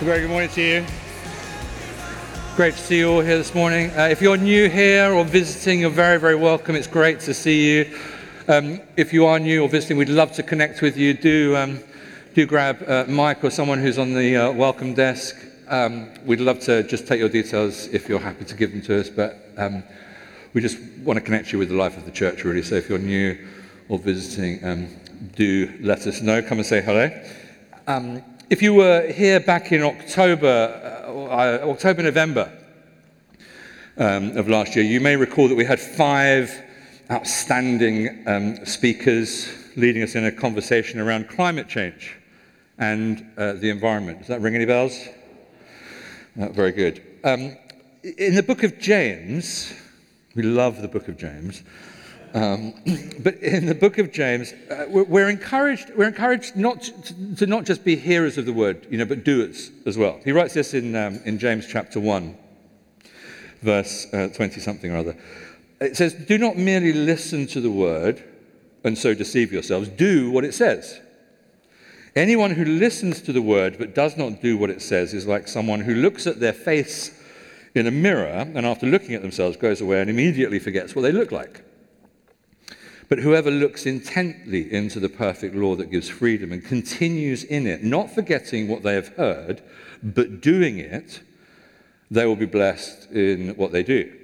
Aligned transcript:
Very 0.00 0.20
good 0.20 0.30
morning 0.30 0.48
to 0.50 0.62
you. 0.62 0.86
Great 2.54 2.74
to 2.74 2.80
see 2.80 2.98
you 2.98 3.10
all 3.10 3.20
here 3.20 3.36
this 3.36 3.52
morning. 3.52 3.90
Uh, 3.90 4.04
if 4.04 4.22
you're 4.22 4.36
new 4.36 4.68
here 4.68 5.12
or 5.12 5.24
visiting, 5.24 5.80
you're 5.80 5.90
very, 5.90 6.20
very 6.20 6.36
welcome. 6.36 6.76
It's 6.76 6.86
great 6.86 7.18
to 7.20 7.34
see 7.34 7.68
you. 7.68 7.98
Um, 8.46 8.80
if 8.96 9.12
you 9.12 9.26
are 9.26 9.40
new 9.40 9.64
or 9.64 9.68
visiting, 9.68 9.96
we'd 9.96 10.08
love 10.08 10.30
to 10.34 10.44
connect 10.44 10.82
with 10.82 10.96
you. 10.96 11.14
Do, 11.14 11.56
um, 11.56 11.80
do 12.32 12.46
grab 12.46 12.80
uh, 12.86 13.06
Mike 13.08 13.42
or 13.42 13.50
someone 13.50 13.80
who's 13.80 13.98
on 13.98 14.14
the 14.14 14.36
uh, 14.36 14.52
welcome 14.52 14.94
desk. 14.94 15.34
Um, 15.66 16.10
we'd 16.24 16.38
love 16.38 16.60
to 16.60 16.84
just 16.84 17.08
take 17.08 17.18
your 17.18 17.28
details 17.28 17.88
if 17.88 18.08
you're 18.08 18.20
happy 18.20 18.44
to 18.44 18.54
give 18.54 18.70
them 18.70 18.82
to 18.82 19.00
us. 19.00 19.10
But 19.10 19.50
um, 19.56 19.82
we 20.54 20.60
just 20.60 20.78
want 20.98 21.16
to 21.18 21.24
connect 21.24 21.52
you 21.52 21.58
with 21.58 21.70
the 21.70 21.76
life 21.76 21.96
of 21.96 22.04
the 22.04 22.12
church, 22.12 22.44
really. 22.44 22.62
So 22.62 22.76
if 22.76 22.88
you're 22.88 22.98
new 22.98 23.36
or 23.88 23.98
visiting, 23.98 24.64
um, 24.64 24.86
do 25.34 25.76
let 25.80 26.06
us 26.06 26.20
know. 26.20 26.40
Come 26.40 26.58
and 26.58 26.66
say 26.66 26.82
hello. 26.82 27.10
If 28.50 28.62
you 28.62 28.72
were 28.72 29.06
here 29.12 29.40
back 29.40 29.72
in 29.72 29.82
October, 29.82 30.46
uh, 31.06 31.12
uh, 31.12 31.70
October, 31.70 32.02
November 32.02 32.50
um, 33.98 34.34
of 34.38 34.48
last 34.48 34.74
year, 34.74 34.86
you 34.86 35.02
may 35.02 35.16
recall 35.16 35.48
that 35.48 35.54
we 35.54 35.66
had 35.66 35.78
five 35.78 36.50
outstanding 37.10 38.26
um, 38.26 38.64
speakers 38.64 39.52
leading 39.76 40.02
us 40.02 40.14
in 40.14 40.24
a 40.24 40.32
conversation 40.32 40.98
around 40.98 41.28
climate 41.28 41.68
change 41.68 42.16
and 42.78 43.30
uh, 43.36 43.52
the 43.52 43.68
environment. 43.68 44.20
Does 44.20 44.28
that 44.28 44.40
ring 44.40 44.54
any 44.54 44.64
bells? 44.64 44.98
Uh, 46.40 46.48
very 46.48 46.72
good. 46.72 47.02
Um, 47.24 47.54
in 48.02 48.34
the 48.34 48.42
book 48.42 48.62
of 48.62 48.78
James, 48.78 49.74
we 50.34 50.42
love 50.42 50.80
the 50.80 50.88
book 50.88 51.08
of 51.08 51.18
James. 51.18 51.62
Um, 52.34 52.74
but 53.20 53.36
in 53.36 53.66
the 53.66 53.74
book 53.74 53.98
of 53.98 54.12
James, 54.12 54.52
uh, 54.70 54.86
we're, 54.88 55.04
we're, 55.04 55.28
encouraged, 55.28 55.90
we're 55.96 56.08
encouraged 56.08 56.56
not 56.56 56.82
to, 56.82 57.36
to, 57.36 57.46
not 57.46 57.64
just 57.64 57.84
be 57.84 57.96
hearers 57.96 58.38
of 58.38 58.46
the 58.46 58.52
word, 58.52 58.86
you 58.90 58.98
know, 58.98 59.04
but 59.04 59.24
doers 59.24 59.70
as 59.86 59.96
well. 59.96 60.20
He 60.24 60.32
writes 60.32 60.54
this 60.54 60.74
in, 60.74 60.94
um, 60.94 61.20
in 61.24 61.38
James 61.38 61.66
chapter 61.66 62.00
1, 62.00 62.36
verse 63.62 64.06
20 64.10 64.44
uh, 64.44 64.48
something 64.58 64.90
or 64.90 64.98
other. 64.98 65.16
It 65.80 65.96
says, 65.96 66.14
Do 66.14 66.38
not 66.38 66.56
merely 66.56 66.92
listen 66.92 67.46
to 67.48 67.60
the 67.60 67.70
word 67.70 68.22
and 68.84 68.96
so 68.96 69.14
deceive 69.14 69.52
yourselves, 69.52 69.88
do 69.88 70.30
what 70.30 70.44
it 70.44 70.54
says. 70.54 71.00
Anyone 72.16 72.50
who 72.50 72.64
listens 72.64 73.20
to 73.22 73.32
the 73.32 73.42
word 73.42 73.76
but 73.78 73.94
does 73.94 74.16
not 74.16 74.42
do 74.42 74.56
what 74.56 74.70
it 74.70 74.82
says 74.82 75.14
is 75.14 75.26
like 75.26 75.46
someone 75.46 75.80
who 75.80 75.94
looks 75.94 76.26
at 76.26 76.40
their 76.40 76.52
face 76.52 77.16
in 77.74 77.86
a 77.86 77.90
mirror 77.90 78.50
and 78.54 78.66
after 78.66 78.86
looking 78.86 79.14
at 79.14 79.22
themselves 79.22 79.56
goes 79.56 79.80
away 79.80 80.00
and 80.00 80.10
immediately 80.10 80.58
forgets 80.58 80.96
what 80.96 81.02
they 81.02 81.12
look 81.12 81.30
like. 81.30 81.62
But 83.08 83.20
whoever 83.20 83.50
looks 83.50 83.86
intently 83.86 84.70
into 84.72 85.00
the 85.00 85.08
perfect 85.08 85.54
law 85.54 85.74
that 85.76 85.90
gives 85.90 86.08
freedom 86.08 86.52
and 86.52 86.62
continues 86.62 87.42
in 87.44 87.66
it, 87.66 87.82
not 87.82 88.10
forgetting 88.10 88.68
what 88.68 88.82
they 88.82 88.94
have 88.94 89.08
heard, 89.08 89.62
but 90.02 90.42
doing 90.42 90.78
it, 90.78 91.20
they 92.10 92.26
will 92.26 92.36
be 92.36 92.46
blessed 92.46 93.10
in 93.10 93.50
what 93.56 93.72
they 93.72 93.82
do. 93.82 94.14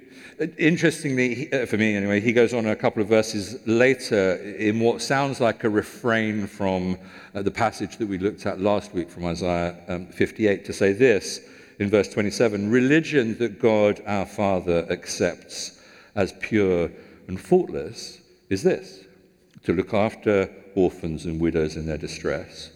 Interestingly, 0.57 1.51
uh, 1.53 1.65
for 1.65 1.77
me 1.77 1.95
anyway, 1.95 2.19
he 2.19 2.33
goes 2.33 2.53
on 2.53 2.65
a 2.67 2.75
couple 2.75 3.01
of 3.01 3.07
verses 3.07 3.65
later 3.65 4.35
in 4.35 4.81
what 4.81 5.01
sounds 5.01 5.39
like 5.39 5.63
a 5.63 5.69
refrain 5.69 6.45
from 6.45 6.97
uh, 7.33 7.41
the 7.41 7.51
passage 7.51 7.97
that 7.97 8.07
we 8.07 8.17
looked 8.17 8.45
at 8.45 8.59
last 8.59 8.93
week 8.93 9.09
from 9.09 9.25
Isaiah 9.25 9.77
um, 9.87 10.07
58 10.07 10.65
to 10.65 10.73
say 10.73 10.91
this 10.91 11.39
in 11.79 11.89
verse 11.89 12.09
27 12.09 12.69
Religion 12.69 13.37
that 13.37 13.59
God 13.59 14.01
our 14.05 14.25
Father 14.25 14.85
accepts 14.89 15.79
as 16.15 16.33
pure 16.33 16.91
and 17.27 17.39
faultless 17.39 18.19
is 18.49 18.63
this 18.63 19.05
to 19.63 19.73
look 19.73 19.93
after 19.93 20.49
orphans 20.75 21.25
and 21.25 21.39
widows 21.39 21.75
in 21.75 21.85
their 21.85 21.97
distress, 21.97 22.71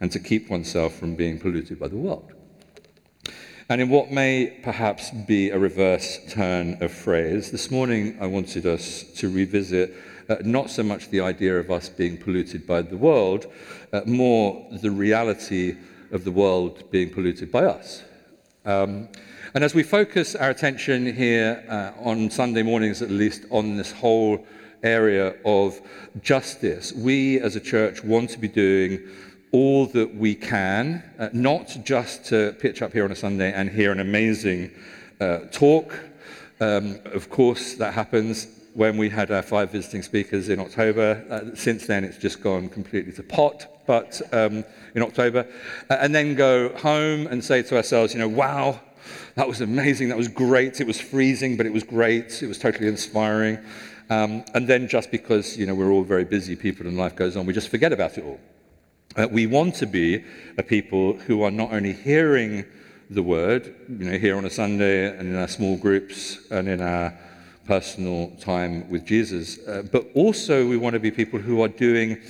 and 0.00 0.10
to 0.10 0.18
keep 0.18 0.50
oneself 0.50 0.94
from 0.94 1.14
being 1.14 1.38
polluted 1.38 1.78
by 1.78 1.88
the 1.88 1.96
world. 1.96 2.32
And 3.68 3.80
in 3.80 3.88
what 3.88 4.10
may 4.10 4.60
perhaps 4.62 5.10
be 5.10 5.50
a 5.50 5.58
reverse 5.58 6.18
turn 6.28 6.82
of 6.82 6.92
phrase, 6.92 7.50
this 7.50 7.70
morning 7.70 8.18
I 8.20 8.26
wanted 8.26 8.66
us 8.66 9.04
to 9.16 9.28
revisit 9.28 9.94
uh, 10.28 10.36
not 10.44 10.70
so 10.70 10.82
much 10.82 11.08
the 11.10 11.20
idea 11.20 11.58
of 11.58 11.70
us 11.70 11.88
being 11.88 12.18
polluted 12.18 12.66
by 12.66 12.82
the 12.82 12.96
world, 12.96 13.46
uh, 13.92 14.02
more 14.06 14.66
the 14.82 14.90
reality 14.90 15.76
of 16.10 16.24
the 16.24 16.30
world 16.30 16.90
being 16.90 17.10
polluted 17.10 17.50
by 17.50 17.64
us. 17.64 18.02
Um, 18.64 19.08
and 19.54 19.62
as 19.62 19.74
we 19.74 19.82
focus 19.82 20.34
our 20.34 20.50
attention 20.50 21.14
here 21.14 21.64
uh, 21.68 21.92
on 22.02 22.30
Sunday 22.30 22.62
mornings, 22.62 23.02
at 23.02 23.10
least, 23.10 23.44
on 23.50 23.76
this 23.76 23.92
whole 23.92 24.46
area 24.84 25.34
of 25.44 25.80
justice, 26.22 26.92
we 26.92 27.40
as 27.40 27.56
a 27.56 27.60
church 27.60 28.04
want 28.04 28.30
to 28.30 28.38
be 28.38 28.48
doing 28.48 29.00
all 29.50 29.86
that 29.86 30.14
we 30.14 30.34
can, 30.34 31.02
uh, 31.18 31.28
not 31.32 31.76
just 31.84 32.24
to 32.26 32.52
pitch 32.58 32.82
up 32.82 32.92
here 32.92 33.04
on 33.04 33.12
a 33.12 33.16
Sunday 33.16 33.52
and 33.52 33.70
hear 33.70 33.92
an 33.92 34.00
amazing 34.00 34.70
uh, 35.20 35.38
talk. 35.52 35.98
Um, 36.60 36.98
of 37.04 37.30
course, 37.30 37.74
that 37.74 37.94
happens 37.94 38.48
when 38.74 38.96
we 38.96 39.08
had 39.08 39.30
our 39.30 39.42
five 39.42 39.70
visiting 39.70 40.02
speakers 40.02 40.48
in 40.48 40.58
October. 40.58 41.24
Uh, 41.30 41.54
since 41.54 41.86
then, 41.86 42.02
it's 42.02 42.18
just 42.18 42.42
gone 42.42 42.68
completely 42.68 43.12
to 43.12 43.22
pot, 43.22 43.86
but 43.86 44.20
um, 44.32 44.64
in 44.96 45.02
October. 45.02 45.46
Uh, 45.88 45.98
and 46.00 46.12
then 46.12 46.34
go 46.34 46.74
home 46.76 47.28
and 47.28 47.44
say 47.44 47.62
to 47.62 47.76
ourselves, 47.76 48.12
you 48.12 48.18
know, 48.18 48.28
wow, 48.28 48.80
that 49.36 49.46
was 49.46 49.60
amazing, 49.60 50.08
that 50.08 50.18
was 50.18 50.28
great, 50.28 50.80
it 50.80 50.86
was 50.86 51.00
freezing, 51.00 51.56
but 51.56 51.66
it 51.66 51.72
was 51.72 51.84
great, 51.84 52.42
it 52.42 52.46
was 52.46 52.58
totally 52.58 52.88
inspiring. 52.88 53.58
Um, 54.10 54.44
and 54.54 54.68
then 54.68 54.88
just 54.88 55.10
because 55.10 55.56
you 55.56 55.66
know, 55.66 55.74
we're 55.74 55.90
all 55.90 56.04
very 56.04 56.24
busy 56.24 56.56
people 56.56 56.86
and 56.86 56.96
life 56.96 57.16
goes 57.16 57.36
on, 57.36 57.46
we 57.46 57.52
just 57.52 57.68
forget 57.68 57.92
about 57.92 58.18
it 58.18 58.24
all. 58.24 58.40
Uh, 59.16 59.28
we 59.30 59.46
want 59.46 59.74
to 59.76 59.86
be 59.86 60.24
a 60.58 60.62
people 60.62 61.14
who 61.14 61.42
are 61.42 61.50
not 61.50 61.72
only 61.72 61.92
hearing 61.92 62.64
the 63.10 63.22
word, 63.22 63.74
you 63.88 64.10
know, 64.10 64.18
here 64.18 64.36
on 64.36 64.44
a 64.44 64.50
Sunday 64.50 65.06
and 65.06 65.28
in 65.28 65.36
our 65.36 65.48
small 65.48 65.76
groups 65.76 66.38
and 66.50 66.68
in 66.68 66.80
our 66.80 67.16
personal 67.66 68.30
time 68.40 68.88
with 68.90 69.06
Jesus, 69.06 69.58
uh, 69.66 69.82
but 69.90 70.06
also 70.14 70.66
we 70.66 70.76
want 70.76 70.94
to 70.94 71.00
be 71.00 71.10
people 71.10 71.38
who 71.38 71.62
are 71.62 71.68
doing 71.68 72.20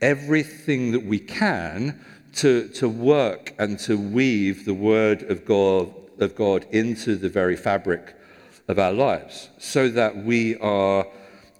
everything 0.00 0.92
that 0.92 1.04
we 1.04 1.18
can 1.18 2.04
to, 2.34 2.68
to 2.68 2.88
work 2.88 3.54
and 3.58 3.78
to 3.80 3.98
weave 3.98 4.64
the 4.64 4.74
word 4.74 5.22
of 5.24 5.44
God, 5.44 5.92
of 6.18 6.34
God 6.34 6.66
into 6.70 7.16
the 7.16 7.28
very 7.28 7.56
fabric 7.56 8.16
of 8.68 8.78
our 8.78 8.92
lives 8.92 9.50
so 9.58 9.88
that 9.88 10.16
we 10.16 10.56
are 10.58 11.06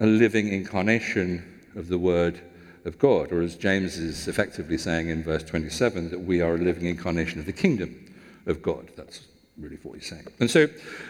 a 0.01 0.07
living 0.07 0.49
incarnation 0.49 1.61
of 1.77 1.89
the 1.89 1.99
Word 1.99 2.41
of 2.85 2.99
God, 2.99 3.33
or 3.33 3.43
as 3.43 3.55
James 3.55 3.99
is 3.99 4.27
effectively 4.27 4.79
saying 4.79 5.11
in 5.11 5.23
verse 5.23 5.45
27, 5.45 6.11
that 6.11 6.21
we 6.21 6.41
are 6.41 6.55
a 6.55 6.59
living 6.59 6.87
incarnation 6.87 7.39
of 7.39 7.47
the 7.47 7.53
kingdom 7.53 8.13
of 8.47 8.63
God. 8.63 8.89
That's 8.97 9.27
really 9.59 9.79
what 9.83 9.97
he's 9.97 10.09
saying. 10.09 10.27
And 10.41 10.51
so, 10.51 10.69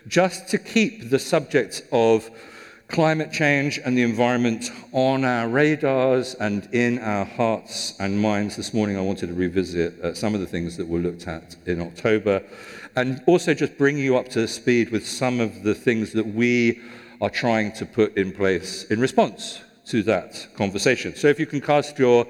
just 0.09 0.49
to 0.49 0.59
keep 0.59 1.11
the 1.11 1.19
subject 1.19 1.83
of 1.93 2.29
climate 2.89 3.31
change 3.31 3.79
and 3.79 3.97
the 3.97 4.03
environment 4.03 4.69
on 4.91 5.25
our 5.25 5.49
radars 5.49 6.34
and 6.34 6.69
in 6.75 6.99
our 6.99 7.25
hearts 7.25 7.95
and 8.00 8.21
minds 8.21 8.56
this 8.56 8.75
morning, 8.75 8.97
I 8.97 9.00
wanted 9.00 9.29
to 9.29 9.34
revisit 9.34 10.00
uh, 10.00 10.15
some 10.15 10.34
of 10.34 10.41
the 10.41 10.47
things 10.47 10.77
that 10.77 10.89
were 10.89 10.99
looked 10.99 11.29
at 11.29 11.55
in 11.67 11.81
October 11.81 12.43
and 12.97 13.23
also 13.27 13.55
just 13.55 13.79
bring 13.79 13.97
you 13.97 14.17
up 14.17 14.29
to 14.31 14.49
speed 14.49 14.91
with 14.91 15.06
some 15.06 15.39
of 15.39 15.62
the 15.62 15.75
things 15.75 16.12
that 16.12 16.27
we 16.27 16.81
are 17.20 17.31
trying 17.31 17.72
to 17.72 17.86
put 17.86 18.16
in 18.16 18.32
place 18.32 18.84
in 18.84 19.00
response 19.00 19.62
to 19.86 20.03
that 20.04 20.47
conversation. 20.56 21.14
So 21.14 21.28
if 21.28 21.38
you 21.38 21.47
can 21.47 21.60
cast 21.60 21.98
your 21.98 22.26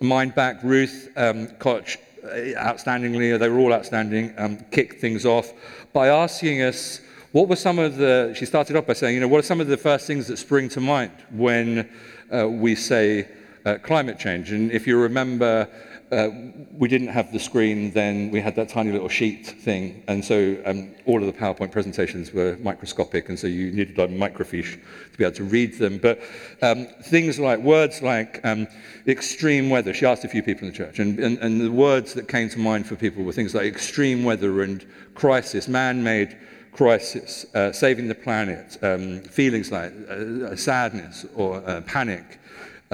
mind 0.00 0.34
back, 0.34 0.62
Ruth 0.62 1.10
um, 1.16 1.48
Koch, 1.58 1.98
uh, 2.24 2.28
outstandingly, 2.28 3.38
they 3.38 3.48
were 3.48 3.58
all 3.58 3.72
outstanding, 3.72 4.34
um, 4.38 4.58
kicked 4.70 5.00
things 5.00 5.24
off 5.26 5.52
by 5.92 6.08
asking 6.08 6.62
us 6.62 7.00
what 7.32 7.48
were 7.48 7.56
some 7.56 7.78
of 7.78 7.96
the, 7.96 8.32
she 8.36 8.46
started 8.46 8.76
off 8.76 8.86
by 8.86 8.92
saying, 8.92 9.14
you 9.14 9.20
know, 9.20 9.28
what 9.28 9.38
are 9.38 9.46
some 9.46 9.60
of 9.60 9.66
the 9.66 9.76
first 9.76 10.06
things 10.06 10.28
that 10.28 10.36
spring 10.36 10.68
to 10.68 10.80
mind 10.80 11.12
when 11.30 11.90
uh, 12.32 12.48
we 12.48 12.74
say 12.74 13.28
uh, 13.66 13.76
climate 13.82 14.18
change? 14.18 14.52
And 14.52 14.70
if 14.70 14.86
you 14.86 14.96
remember, 14.96 15.68
uh, 16.12 16.28
we 16.72 16.88
didn't 16.88 17.08
have 17.08 17.32
the 17.32 17.38
screen 17.38 17.90
then, 17.92 18.30
we 18.30 18.40
had 18.40 18.54
that 18.56 18.68
tiny 18.68 18.92
little 18.92 19.08
sheet 19.08 19.46
thing, 19.46 20.02
and 20.06 20.24
so 20.24 20.56
um, 20.66 20.94
all 21.06 21.20
of 21.20 21.26
the 21.26 21.32
PowerPoint 21.32 21.72
presentations 21.72 22.32
were 22.32 22.56
microscopic, 22.60 23.28
and 23.28 23.38
so 23.38 23.46
you 23.46 23.72
needed 23.72 23.98
a 23.98 24.08
microfiche 24.08 24.78
to 25.12 25.18
be 25.18 25.24
able 25.24 25.34
to 25.36 25.44
read 25.44 25.78
them. 25.78 25.98
But 25.98 26.20
um, 26.62 26.86
things 27.02 27.38
like 27.38 27.60
words 27.60 28.02
like 28.02 28.40
um, 28.44 28.66
extreme 29.06 29.70
weather, 29.70 29.94
she 29.94 30.06
asked 30.06 30.24
a 30.24 30.28
few 30.28 30.42
people 30.42 30.66
in 30.66 30.72
the 30.72 30.76
church, 30.76 30.98
and, 30.98 31.18
and, 31.18 31.38
and 31.38 31.60
the 31.60 31.72
words 31.72 32.14
that 32.14 32.28
came 32.28 32.48
to 32.50 32.58
mind 32.58 32.86
for 32.86 32.96
people 32.96 33.24
were 33.24 33.32
things 33.32 33.54
like 33.54 33.66
extreme 33.66 34.24
weather 34.24 34.62
and 34.62 34.86
crisis, 35.14 35.68
man 35.68 36.02
made 36.02 36.36
crisis, 36.72 37.46
uh, 37.54 37.72
saving 37.72 38.08
the 38.08 38.14
planet, 38.14 38.76
um, 38.82 39.20
feelings 39.22 39.70
like 39.70 39.92
uh, 40.08 40.54
sadness 40.56 41.24
or 41.34 41.62
uh, 41.68 41.80
panic 41.82 42.40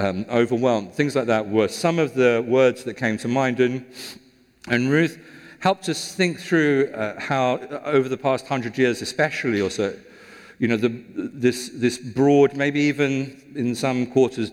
um, 0.01 0.25
overwhelmed. 0.29 0.93
Things 0.93 1.15
like 1.15 1.27
that 1.27 1.47
were 1.47 1.67
some 1.67 1.99
of 1.99 2.13
the 2.13 2.43
words 2.47 2.83
that 2.85 2.95
came 2.95 3.17
to 3.19 3.27
mind. 3.27 3.59
And, 3.59 3.85
and 4.67 4.89
Ruth 4.89 5.19
helped 5.59 5.87
us 5.89 6.15
think 6.15 6.39
through 6.39 6.91
uh, 6.93 7.19
how, 7.19 7.55
uh, 7.55 7.81
over 7.85 8.09
the 8.09 8.17
past 8.17 8.47
hundred 8.47 8.77
years, 8.77 9.01
especially, 9.01 9.61
or 9.61 9.69
so, 9.69 9.93
you 10.57 10.67
know, 10.67 10.77
the, 10.77 10.89
this, 11.15 11.69
this 11.73 11.97
broad, 11.97 12.55
maybe 12.55 12.79
even 12.81 13.53
in 13.55 13.75
some 13.75 14.07
quarters, 14.07 14.51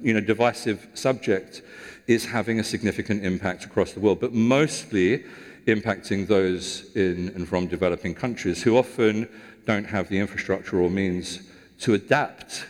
you 0.00 0.14
know, 0.14 0.20
divisive 0.20 0.86
subject 0.94 1.62
is 2.06 2.24
having 2.24 2.60
a 2.60 2.64
significant 2.64 3.24
impact 3.24 3.64
across 3.64 3.92
the 3.92 4.00
world. 4.00 4.20
But 4.20 4.32
mostly, 4.32 5.24
impacting 5.66 6.26
those 6.26 6.94
in 6.96 7.28
and 7.34 7.46
from 7.46 7.66
developing 7.66 8.14
countries 8.14 8.62
who 8.62 8.78
often 8.78 9.28
don't 9.66 9.84
have 9.84 10.08
the 10.08 10.18
infrastructure 10.18 10.80
or 10.80 10.88
means 10.88 11.40
to 11.80 11.92
adapt 11.92 12.64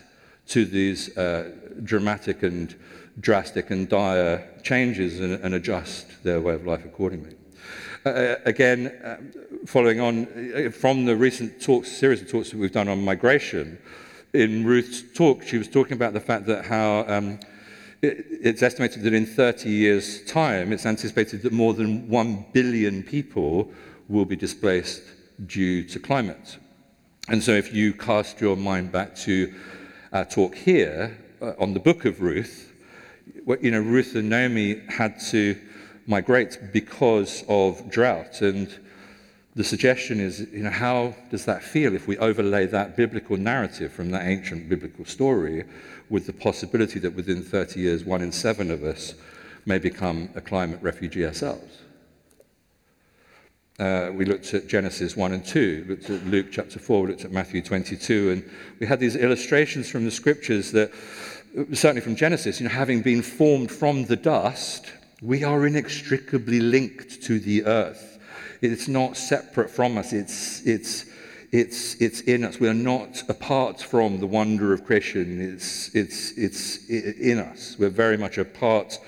to 0.49 0.65
these 0.65 1.17
uh, 1.17 1.53
dramatic 1.85 2.43
and 2.43 2.75
drastic 3.21 3.71
and 3.71 3.89
dire 3.89 4.47
changes 4.63 5.21
and, 5.21 5.43
and, 5.43 5.55
adjust 5.55 6.23
their 6.23 6.41
way 6.41 6.55
of 6.55 6.67
life 6.67 6.85
accordingly. 6.85 7.35
Uh, 8.05 8.09
uh 8.09 8.37
again, 8.45 8.89
uh, 9.05 9.17
following 9.67 10.01
on 10.01 10.27
uh, 10.55 10.71
from 10.71 11.05
the 11.05 11.17
recent 11.17 11.61
talks, 11.61 11.91
series 11.91 12.23
of 12.23 12.31
talks 12.31 12.51
that 12.51 12.59
we've 12.59 12.73
done 12.73 12.89
on 12.89 13.03
migration, 13.03 13.79
in 14.33 14.65
Ruth's 14.65 15.03
talk, 15.15 15.43
she 15.43 15.59
was 15.59 15.69
talking 15.69 15.95
about 15.95 16.13
the 16.13 16.21
fact 16.21 16.47
that 16.47 16.67
how 16.67 17.05
um, 17.09 17.41
it, 18.03 18.27
it's 18.31 18.63
estimated 18.63 19.03
that 19.03 19.15
in 19.15 19.27
30 19.27 19.71
years' 19.71 20.23
time, 20.25 20.73
it's 20.73 20.87
anticipated 20.87 21.43
that 21.43 21.53
more 21.53 21.75
than 21.75 22.09
1 22.09 22.47
billion 22.53 23.03
people 23.03 23.71
will 24.09 24.25
be 24.25 24.37
displaced 24.37 25.03
due 25.47 25.83
to 25.85 25.99
climate. 25.99 26.59
And 27.29 27.43
so, 27.43 27.53
if 27.53 27.75
you 27.75 27.93
cast 27.93 28.41
your 28.41 28.57
mind 28.57 28.93
back 28.93 29.17
to 29.17 29.53
our 30.13 30.25
talk 30.25 30.55
here 30.55 31.17
Uh, 31.41 31.53
on 31.61 31.73
the 31.73 31.79
book 31.79 32.05
of 32.05 32.21
Ruth, 32.21 32.73
you 33.61 33.71
know, 33.71 33.81
Ruth 33.81 34.17
and 34.17 34.29
Naomi 34.29 34.81
had 34.89 35.21
to 35.31 35.57
migrate 36.09 36.59
because 36.73 37.45
of 37.49 37.89
drought. 37.89 38.43
And 38.43 38.77
the 39.55 39.63
suggestion 39.63 40.19
is, 40.19 40.41
you 40.53 40.65
know, 40.65 40.71
how 40.71 41.15
does 41.31 41.45
that 41.45 41.63
feel 41.63 41.95
if 41.95 42.09
we 42.09 42.19
overlay 42.19 42.67
that 42.67 42.97
biblical 42.97 43.37
narrative 43.37 43.93
from 43.93 44.11
that 44.11 44.27
ancient 44.27 44.69
biblical 44.69 45.05
story 45.05 45.63
with 46.11 46.27
the 46.27 46.33
possibility 46.33 46.99
that 46.99 47.15
within 47.15 47.45
30 47.45 47.79
years, 47.79 48.05
one 48.05 48.21
in 48.21 48.33
seven 48.33 48.69
of 48.73 48.83
us 48.83 49.15
may 49.65 49.79
become 49.79 50.31
a 50.35 50.41
climate 50.41 50.81
refugee 50.83 51.25
ourselves? 51.25 51.83
Uh, 53.79 54.11
we 54.13 54.25
looked 54.25 54.55
at 54.55 54.67
Genesis 54.67 55.17
1 55.17 55.33
and 55.33 55.45
2, 55.45 55.85
looked 55.89 56.11
at 56.11 56.27
Luke 56.27 56.47
chapter 56.51 56.81
4, 56.81 57.03
we 57.03 57.09
looked 57.11 57.25
at 57.25 57.31
Matthew 57.31 57.63
22, 57.63 58.31
and 58.33 58.51
we 58.81 58.87
had 58.89 58.99
these 58.99 59.15
illustrations 59.15 59.89
from 59.89 60.05
the 60.05 60.11
scriptures 60.11 60.73
that, 60.73 60.91
certainly 61.73 62.01
from 62.01 62.17
Genesis, 62.17 62.59
you 62.59 62.67
know, 62.67 62.75
having 62.75 63.03
been 63.03 63.23
formed 63.23 63.71
from 63.71 64.05
the 64.07 64.17
dust, 64.17 64.87
we 65.23 65.45
are 65.45 65.65
inextricably 65.65 66.59
linked 66.59 67.23
to 67.23 67.39
the 67.39 67.65
earth. 67.67 68.19
It's 68.63 68.89
not 68.89 69.17
separate 69.17 69.71
from 69.71 69.97
us, 69.97 70.13
it's, 70.13 70.67
it's, 70.67 71.05
it's, 71.53 71.95
it's 72.03 72.23
in 72.23 72.43
us. 72.43 72.59
We 72.59 72.67
are 72.67 72.75
not 72.75 73.23
apart 73.29 73.81
from 73.81 74.19
the 74.19 74.27
wonder 74.27 74.73
of 74.73 74.85
creation, 74.85 75.41
it's, 75.41 75.95
it's, 75.95 76.33
it's 76.33 76.89
in 76.89 77.39
us. 77.39 77.77
We're 77.79 77.91
very 77.91 78.17
much 78.17 78.39
a 78.39 78.45
part 78.45 78.99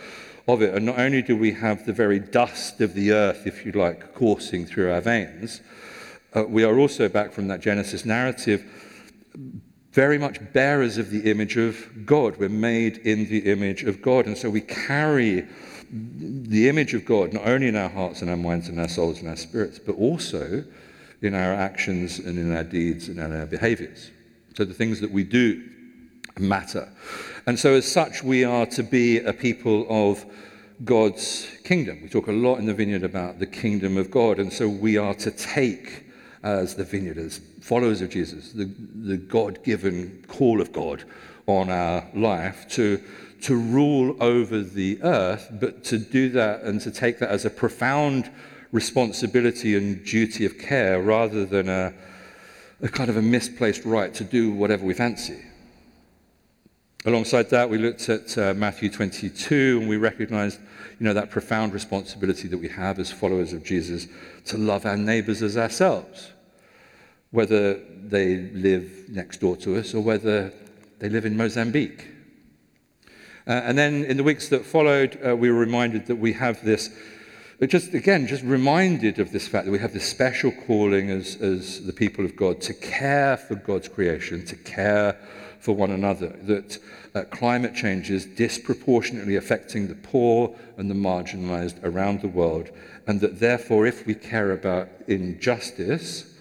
of 0.52 0.62
it. 0.62 0.74
And 0.74 0.86
not 0.86 0.98
only 0.98 1.22
do 1.22 1.36
we 1.36 1.52
have 1.52 1.86
the 1.86 1.92
very 1.92 2.18
dust 2.18 2.80
of 2.80 2.94
the 2.94 3.12
earth, 3.12 3.46
if 3.46 3.64
you 3.64 3.72
like, 3.72 4.14
coursing 4.14 4.66
through 4.66 4.92
our 4.92 5.00
veins, 5.00 5.60
uh, 6.34 6.44
we 6.44 6.64
are 6.64 6.78
also 6.78 7.08
back 7.08 7.32
from 7.32 7.48
that 7.48 7.60
Genesis 7.60 8.04
narrative, 8.04 8.64
very 9.92 10.18
much 10.18 10.40
bearers 10.52 10.98
of 10.98 11.10
the 11.10 11.30
image 11.30 11.56
of 11.56 12.06
God. 12.06 12.36
We're 12.36 12.48
made 12.48 12.98
in 12.98 13.28
the 13.28 13.50
image 13.50 13.82
of 13.82 14.00
God. 14.00 14.26
And 14.26 14.38
so 14.38 14.48
we 14.48 14.60
carry 14.60 15.46
the 15.90 16.68
image 16.68 16.94
of 16.94 17.04
God 17.04 17.32
not 17.32 17.46
only 17.46 17.66
in 17.66 17.74
our 17.74 17.88
hearts 17.88 18.22
and 18.22 18.30
our 18.30 18.36
minds 18.36 18.68
and 18.68 18.78
our 18.78 18.88
souls 18.88 19.18
and 19.20 19.28
our 19.28 19.36
spirits, 19.36 19.80
but 19.80 19.96
also 19.96 20.64
in 21.20 21.34
our 21.34 21.52
actions 21.52 22.18
and 22.20 22.38
in 22.38 22.54
our 22.54 22.62
deeds 22.64 23.08
and 23.08 23.18
in 23.18 23.34
our 23.38 23.46
behaviors. 23.46 24.10
So 24.54 24.64
the 24.64 24.74
things 24.74 25.00
that 25.00 25.10
we 25.10 25.24
do 25.24 25.68
matter. 26.38 26.88
And 27.46 27.58
so, 27.58 27.74
as 27.74 27.90
such, 27.90 28.22
we 28.22 28.44
are 28.44 28.66
to 28.66 28.82
be 28.82 29.18
a 29.18 29.32
people 29.32 29.86
of 29.88 30.24
God's 30.84 31.48
kingdom. 31.64 32.00
We 32.02 32.08
talk 32.08 32.26
a 32.26 32.32
lot 32.32 32.58
in 32.58 32.66
the 32.66 32.74
vineyard 32.74 33.02
about 33.02 33.38
the 33.38 33.46
kingdom 33.46 33.96
of 33.96 34.10
God. 34.10 34.38
And 34.38 34.52
so, 34.52 34.68
we 34.68 34.96
are 34.96 35.14
to 35.14 35.30
take, 35.30 36.04
as 36.42 36.74
the 36.74 36.84
vineyard, 36.84 37.18
as 37.18 37.40
followers 37.60 38.02
of 38.02 38.10
Jesus, 38.10 38.52
the, 38.52 38.70
the 38.94 39.16
God 39.16 39.62
given 39.64 40.24
call 40.28 40.60
of 40.60 40.72
God 40.72 41.04
on 41.46 41.70
our 41.70 42.06
life 42.14 42.68
to, 42.70 43.02
to 43.42 43.56
rule 43.56 44.16
over 44.22 44.60
the 44.60 45.02
earth, 45.02 45.48
but 45.52 45.84
to 45.84 45.98
do 45.98 46.28
that 46.30 46.62
and 46.62 46.80
to 46.82 46.90
take 46.90 47.18
that 47.18 47.30
as 47.30 47.44
a 47.44 47.50
profound 47.50 48.30
responsibility 48.72 49.76
and 49.76 50.04
duty 50.04 50.44
of 50.44 50.58
care 50.58 51.02
rather 51.02 51.44
than 51.44 51.68
a, 51.68 51.92
a 52.82 52.88
kind 52.88 53.10
of 53.10 53.16
a 53.16 53.22
misplaced 53.22 53.84
right 53.84 54.14
to 54.14 54.24
do 54.24 54.52
whatever 54.52 54.84
we 54.84 54.94
fancy. 54.94 55.42
Alongside 57.06 57.48
that, 57.48 57.70
we 57.70 57.78
looked 57.78 58.10
at 58.10 58.36
uh, 58.36 58.52
Matthew 58.52 58.90
22 58.90 59.78
and 59.80 59.88
we 59.88 59.96
recognized 59.96 60.60
you 60.98 61.06
know, 61.06 61.14
that 61.14 61.30
profound 61.30 61.72
responsibility 61.72 62.46
that 62.46 62.58
we 62.58 62.68
have 62.68 62.98
as 62.98 63.10
followers 63.10 63.54
of 63.54 63.64
Jesus 63.64 64.06
to 64.44 64.58
love 64.58 64.84
our 64.84 64.98
neighbors 64.98 65.42
as 65.42 65.56
ourselves, 65.56 66.30
whether 67.30 67.74
they 67.74 68.36
live 68.36 69.08
next 69.08 69.40
door 69.40 69.56
to 69.56 69.78
us 69.78 69.94
or 69.94 70.02
whether 70.02 70.52
they 70.98 71.08
live 71.08 71.24
in 71.24 71.38
Mozambique. 71.38 72.06
Uh, 73.46 73.52
and 73.52 73.78
then 73.78 74.04
in 74.04 74.18
the 74.18 74.22
weeks 74.22 74.50
that 74.50 74.66
followed, 74.66 75.18
uh, 75.26 75.34
we 75.34 75.50
were 75.50 75.58
reminded 75.58 76.04
that 76.04 76.16
we 76.16 76.34
have 76.34 76.62
this, 76.62 76.90
just 77.66 77.94
again, 77.94 78.26
just 78.26 78.44
reminded 78.44 79.18
of 79.18 79.32
this 79.32 79.48
fact 79.48 79.64
that 79.64 79.72
we 79.72 79.78
have 79.78 79.94
this 79.94 80.06
special 80.06 80.52
calling 80.66 81.08
as, 81.08 81.36
as 81.36 81.86
the 81.86 81.94
people 81.94 82.26
of 82.26 82.36
God 82.36 82.60
to 82.60 82.74
care 82.74 83.38
for 83.38 83.54
God's 83.54 83.88
creation, 83.88 84.44
to 84.44 84.56
care 84.56 85.16
for 85.60 85.72
one 85.72 85.90
another, 85.90 86.28
that 86.44 86.78
uh, 87.14 87.22
climate 87.24 87.74
change 87.74 88.10
is 88.10 88.24
disproportionately 88.24 89.36
affecting 89.36 89.88
the 89.88 89.94
poor 89.94 90.56
and 90.76 90.90
the 90.90 90.94
marginalized 90.94 91.82
around 91.84 92.22
the 92.22 92.28
world, 92.28 92.70
and 93.06 93.20
that 93.20 93.40
therefore, 93.40 93.86
if 93.86 94.06
we 94.06 94.14
care 94.14 94.52
about 94.52 94.88
injustice, 95.06 96.34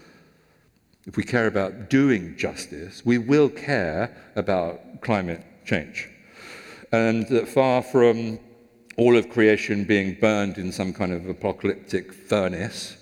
if 1.06 1.18
we 1.18 1.24
care 1.24 1.48
about 1.48 1.90
doing 1.90 2.38
justice, 2.38 3.06
we 3.06 3.18
will 3.18 3.50
care 3.50 4.16
about 4.36 5.02
climate 5.02 5.44
change. 5.66 6.08
And 6.92 7.28
that 7.28 7.48
far 7.48 7.82
from 7.82 8.40
all 8.98 9.18
of 9.18 9.30
creation 9.30 9.86
being 9.86 10.18
burned 10.20 10.58
in 10.58 10.72
some 10.72 10.94
kind 10.94 11.14
of 11.14 11.28
apocalyptic 11.28 12.12
furnace, 12.14 12.98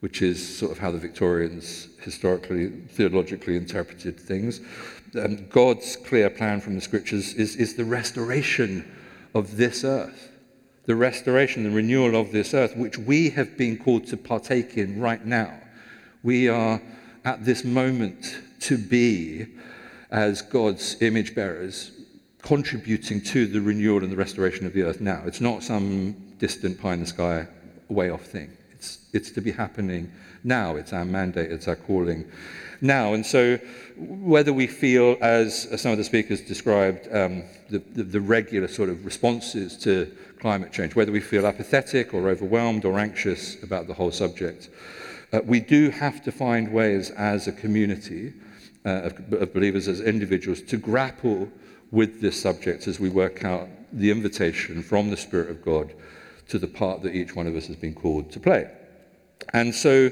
which 0.00 0.22
is 0.22 0.58
sort 0.58 0.70
of 0.70 0.78
how 0.78 0.90
the 0.90 0.98
Victorians 0.98 1.88
historically, 2.02 2.68
theologically 2.68 3.56
interpreted 3.56 4.20
things, 4.20 4.60
um, 5.16 5.46
God's 5.48 5.96
clear 5.96 6.30
plan 6.30 6.60
from 6.60 6.74
the 6.74 6.80
scriptures 6.80 7.34
is, 7.34 7.56
is 7.56 7.74
the 7.74 7.84
restoration 7.84 8.90
of 9.34 9.56
this 9.56 9.84
earth, 9.84 10.30
the 10.86 10.96
restoration, 10.96 11.64
the 11.64 11.70
renewal 11.70 12.14
of 12.14 12.32
this 12.32 12.54
earth, 12.54 12.76
which 12.76 12.98
we 12.98 13.30
have 13.30 13.56
been 13.56 13.76
called 13.76 14.06
to 14.06 14.16
partake 14.16 14.76
in 14.76 15.00
right 15.00 15.24
now. 15.24 15.58
We 16.22 16.48
are 16.48 16.80
at 17.24 17.44
this 17.44 17.64
moment 17.64 18.38
to 18.60 18.78
be, 18.78 19.46
as 20.10 20.42
God's 20.42 21.00
image 21.02 21.34
bearers, 21.34 21.92
contributing 22.42 23.22
to 23.22 23.46
the 23.46 23.60
renewal 23.60 24.02
and 24.02 24.12
the 24.12 24.16
restoration 24.16 24.66
of 24.66 24.72
the 24.72 24.82
earth 24.82 25.00
now. 25.00 25.22
It's 25.26 25.40
not 25.40 25.62
some 25.62 26.12
distant 26.38 26.80
pie 26.80 26.94
in 26.94 27.00
the 27.00 27.06
sky, 27.06 27.46
way 27.88 28.10
off 28.10 28.22
thing. 28.22 28.56
It's, 28.84 28.98
it's 29.14 29.30
to 29.32 29.40
be 29.40 29.52
happening 29.52 30.12
now. 30.42 30.76
It's 30.76 30.92
our 30.92 31.04
mandate, 31.04 31.50
it's 31.50 31.68
our 31.68 31.76
calling 31.76 32.30
now. 32.80 33.14
And 33.14 33.24
so, 33.24 33.58
whether 33.96 34.52
we 34.52 34.66
feel, 34.66 35.16
as, 35.20 35.80
some 35.80 35.92
of 35.92 35.98
the 35.98 36.04
speakers 36.04 36.40
described, 36.42 37.06
um, 37.10 37.44
the, 37.70 37.78
the, 37.78 38.02
the 38.02 38.20
regular 38.20 38.68
sort 38.68 38.90
of 38.90 39.04
responses 39.04 39.78
to 39.78 40.14
climate 40.40 40.72
change, 40.72 40.94
whether 40.94 41.12
we 41.12 41.20
feel 41.20 41.46
apathetic 41.46 42.12
or 42.12 42.28
overwhelmed 42.28 42.84
or 42.84 42.98
anxious 42.98 43.62
about 43.62 43.86
the 43.86 43.94
whole 43.94 44.10
subject, 44.10 44.68
uh, 45.32 45.40
we 45.44 45.60
do 45.60 45.90
have 45.90 46.22
to 46.24 46.30
find 46.30 46.70
ways 46.70 47.10
as 47.10 47.48
a 47.48 47.52
community 47.52 48.34
uh, 48.84 49.08
of, 49.08 49.32
of 49.32 49.54
believers, 49.54 49.88
as 49.88 50.00
individuals, 50.00 50.60
to 50.60 50.76
grapple 50.76 51.48
with 51.90 52.20
this 52.20 52.40
subject 52.40 52.86
as 52.86 53.00
we 53.00 53.08
work 53.08 53.44
out 53.44 53.68
the 53.92 54.10
invitation 54.10 54.82
from 54.82 55.10
the 55.10 55.16
Spirit 55.16 55.48
of 55.48 55.64
God 55.64 55.94
to 56.48 56.58
the 56.58 56.66
part 56.66 57.02
that 57.02 57.14
each 57.14 57.34
one 57.34 57.46
of 57.46 57.56
us 57.56 57.66
has 57.66 57.76
been 57.76 57.94
called 57.94 58.30
to 58.32 58.40
play. 58.40 58.70
And 59.52 59.74
so, 59.74 60.10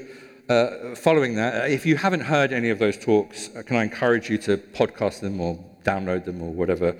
uh, 0.49 0.95
following 0.95 1.35
that, 1.35 1.63
uh, 1.63 1.65
if 1.65 1.85
you 1.85 1.95
haven't 1.95 2.21
heard 2.21 2.51
any 2.51 2.69
of 2.69 2.79
those 2.79 2.97
talks, 2.97 3.49
uh, 3.55 3.63
can 3.63 3.77
I 3.77 3.83
encourage 3.83 4.29
you 4.29 4.37
to 4.39 4.57
podcast 4.57 5.21
them 5.21 5.39
or 5.39 5.57
download 5.83 6.25
them 6.25 6.41
or 6.41 6.51
whatever 6.51 6.95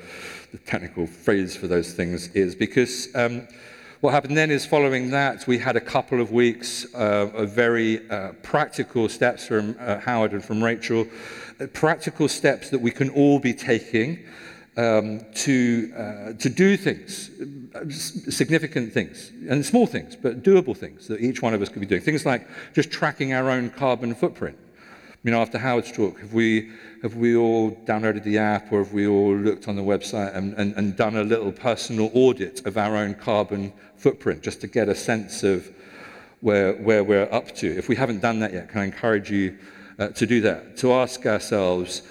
the 0.52 0.58
technical 0.60 1.08
phrase 1.08 1.56
for 1.56 1.68
those 1.68 1.94
things 1.94 2.30
is? 2.30 2.56
Because 2.56 3.13
um, 3.16 3.48
what 4.00 4.13
happened 4.13 4.38
then 4.38 4.52
is 4.52 4.66
following 4.66 5.12
that, 5.12 5.48
we 5.48 5.58
had 5.58 5.75
a 5.75 5.82
couple 5.82 6.22
of 6.22 6.32
weeks 6.32 6.86
uh, 6.94 7.30
of 7.34 7.52
very 7.52 8.10
uh, 8.10 8.34
practical 8.44 9.08
steps 9.10 9.48
from 9.48 9.75
uh, 9.80 10.00
Howard 10.00 10.34
and 10.34 10.44
from 10.44 10.63
Rachel, 10.63 11.08
practical 11.74 12.28
steps 12.28 12.70
that 12.70 12.80
we 12.80 12.92
can 12.92 13.10
all 13.10 13.40
be 13.40 13.54
taking 13.54 14.20
um, 14.75 15.25
to, 15.36 15.94
uh, 15.96 16.34
to 16.34 16.50
do 16.50 16.75
things, 16.77 17.30
significant 17.89 18.92
things, 18.92 19.32
and 19.48 19.65
small 19.65 19.86
things, 19.86 20.15
but 20.15 20.44
doable 20.44 20.75
things 20.75 21.08
that 21.08 21.22
each 21.22 21.42
one 21.42 21.53
of 21.53 21.62
us 21.62 21.70
could 21.70 21.80
be 21.80 21.86
doing. 21.86 22.01
Things 22.01 22.25
like 22.25 22.48
just 22.74 22.92
tracking 22.92 23.34
our 23.34 23.50
own 23.50 23.70
carbon 23.70 24.15
footprint. 24.15 24.58
You 25.24 25.32
know, 25.32 25.42
after 25.42 25.58
Howard's 25.58 25.92
talk, 25.92 26.20
have 26.20 26.34
we, 26.34 26.72
have 27.01 27.15
we 27.15 27.36
all 27.36 27.72
downloaded 27.86 28.24
the 28.24 28.39
app 28.39 28.74
or 28.74 28.80
have 28.80 28.92
we 28.92 29.08
all 29.08 29.34
looked 29.34 29.70
on 29.70 29.75
the 29.77 29.82
website 29.82 30.36
and, 30.36 30.53
and, 30.56 30.74
and 30.75 30.98
done 30.98 31.15
a 31.15 31.24
little 31.24 31.51
personal 31.51 32.12
audit 32.13 32.65
of 32.65 32.77
our 32.77 32.98
own 32.98 33.13
carbon 33.13 33.72
footprint 33.96 34.44
just 34.44 34.60
to 34.62 34.68
get 34.68 34.89
a 34.89 34.96
sense 34.96 35.44
of 35.44 35.72
where, 36.42 36.74
where 36.74 37.06
we're 37.06 37.32
up 37.32 37.56
to. 37.56 37.68
If 37.68 37.88
we 37.88 37.96
haven't 37.96 38.20
done 38.20 38.39
that 38.39 38.51
yet, 38.51 38.68
can 38.68 38.82
I 38.82 38.84
encourage 38.84 39.32
you 39.32 39.58
uh, 39.98 40.10
to 40.10 40.25
do 40.25 40.42
that? 40.42 40.75
To 40.77 40.92
ask 40.92 41.25
ourselves 41.25 42.01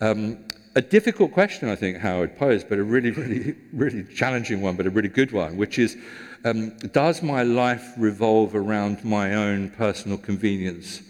um, 0.00 0.38
a 0.74 0.80
difficult 0.80 1.32
question, 1.32 1.68
I 1.68 1.76
think, 1.76 1.98
Howard 1.98 2.36
posed, 2.38 2.68
but 2.68 2.78
a 2.78 2.82
really, 2.82 3.10
really, 3.10 3.54
really 3.72 4.04
challenging 4.04 4.62
one, 4.62 4.76
but 4.76 4.86
a 4.86 4.90
really 4.90 5.08
good 5.08 5.32
one, 5.32 5.56
which 5.56 5.78
is 5.78 5.96
um, 6.44 6.70
Does 6.92 7.22
my 7.22 7.42
life 7.42 7.92
revolve 7.96 8.54
around 8.54 9.04
my 9.04 9.34
own 9.34 9.70
personal 9.70 10.18
convenience 10.18 11.02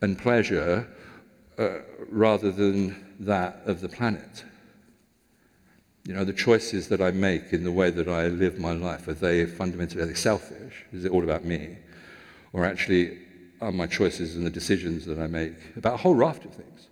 and 0.00 0.18
pleasure 0.18 0.88
uh, 1.58 1.78
rather 2.08 2.50
than 2.50 3.14
that 3.20 3.62
of 3.66 3.80
the 3.80 3.88
planet? 3.88 4.44
You 6.04 6.14
know, 6.14 6.24
the 6.24 6.32
choices 6.32 6.88
that 6.88 7.02
I 7.02 7.10
make 7.10 7.52
in 7.52 7.62
the 7.62 7.72
way 7.72 7.90
that 7.90 8.08
I 8.08 8.28
live 8.28 8.58
my 8.58 8.72
life, 8.72 9.06
are 9.06 9.14
they 9.14 9.44
fundamentally 9.44 10.02
are 10.02 10.06
they 10.06 10.14
selfish? 10.14 10.86
Is 10.92 11.04
it 11.04 11.12
all 11.12 11.22
about 11.22 11.44
me? 11.44 11.76
Or 12.52 12.64
actually, 12.64 13.18
are 13.60 13.70
my 13.70 13.86
choices 13.86 14.36
and 14.36 14.46
the 14.46 14.50
decisions 14.50 15.04
that 15.04 15.18
I 15.18 15.26
make 15.26 15.52
about 15.76 15.94
a 15.94 15.98
whole 15.98 16.14
raft 16.14 16.46
of 16.46 16.54
things 16.54 16.89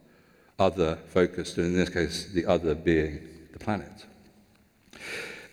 other 0.58 0.96
focused, 1.06 1.56
and 1.56 1.66
in 1.66 1.74
this 1.74 1.88
case, 1.88 2.26
the 2.32 2.46
other 2.46 2.74
being 2.74 3.20
the 3.52 3.58
planet? 3.58 4.06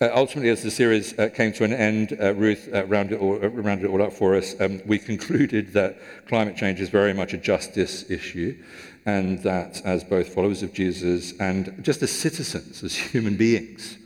Uh, 0.01 0.09
ultimately, 0.13 0.50
as 0.50 0.62
the 0.62 0.71
series 0.71 1.17
uh, 1.17 1.29
came 1.29 1.53
to 1.53 1.63
an 1.63 1.71
end, 1.71 2.17
uh, 2.21 2.33
Ruth 2.33 2.67
uh, 2.74 2.85
rounded, 2.85 3.15
it 3.15 3.21
all, 3.21 3.35
uh, 3.35 3.47
rounded 3.47 3.85
it 3.85 3.89
all 3.89 4.01
up 4.01 4.12
for 4.12 4.35
us. 4.35 4.53
Um, 4.59 4.81
we 4.85 5.00
concluded 5.00 5.71
that 5.71 5.97
climate 6.27 6.57
change 6.57 6.81
is 6.81 6.89
very 6.89 7.13
much 7.13 7.33
a 7.33 7.38
justice 7.38 8.09
issue, 8.12 8.62
and 9.05 9.41
that 9.43 9.81
as 9.85 10.03
both 10.03 10.33
followers 10.33 10.63
of 10.63 10.74
Jesus 10.74 11.31
and 11.39 11.81
just 11.81 12.01
as 12.03 12.12
citizens, 12.12 12.83
as 12.83 12.95
human 13.13 13.38
beings, 13.38 13.97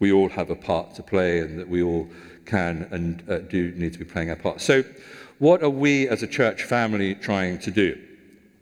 we 0.00 0.10
all 0.10 0.28
have 0.28 0.50
a 0.50 0.56
part 0.56 0.96
to 0.96 1.04
play, 1.04 1.38
and 1.38 1.58
that 1.58 1.68
we 1.68 1.82
all 1.82 2.08
can 2.44 2.88
and 2.90 3.22
uh, 3.30 3.38
do 3.38 3.70
need 3.72 3.92
to 3.92 3.98
be 3.98 4.04
playing 4.04 4.30
our 4.30 4.36
part. 4.36 4.60
So, 4.60 4.82
what 5.38 5.62
are 5.62 5.70
we 5.70 6.08
as 6.08 6.24
a 6.24 6.26
church 6.26 6.64
family 6.64 7.14
trying 7.14 7.60
to 7.60 7.70
do? 7.70 7.96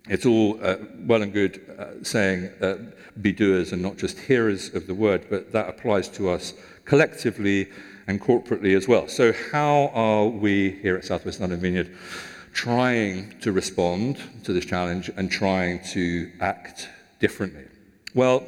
It's 0.08 0.26
all 0.26 0.58
uh, 0.62 0.76
well 1.00 1.22
and 1.22 1.32
good 1.32 1.60
uh, 1.78 2.04
saying 2.04 2.50
uh, 2.60 2.76
be 3.20 3.32
doers 3.32 3.72
and 3.72 3.82
not 3.82 3.96
just 3.96 4.18
hearers 4.18 4.74
of 4.74 4.86
the 4.86 4.94
word, 4.94 5.26
but 5.28 5.52
that 5.52 5.68
applies 5.68 6.08
to 6.10 6.30
us 6.30 6.54
collectively 6.84 7.68
and 8.06 8.20
corporately 8.20 8.76
as 8.76 8.86
well. 8.86 9.08
So, 9.08 9.32
how 9.52 9.90
are 9.94 10.26
we 10.26 10.72
here 10.82 10.96
at 10.96 11.04
Southwest 11.04 11.40
London 11.40 11.60
Vineyard 11.60 11.96
trying 12.52 13.38
to 13.40 13.52
respond 13.52 14.18
to 14.44 14.52
this 14.52 14.64
challenge 14.64 15.10
and 15.16 15.30
trying 15.30 15.82
to 15.92 16.30
act 16.40 16.88
differently? 17.18 17.64
Well, 18.14 18.46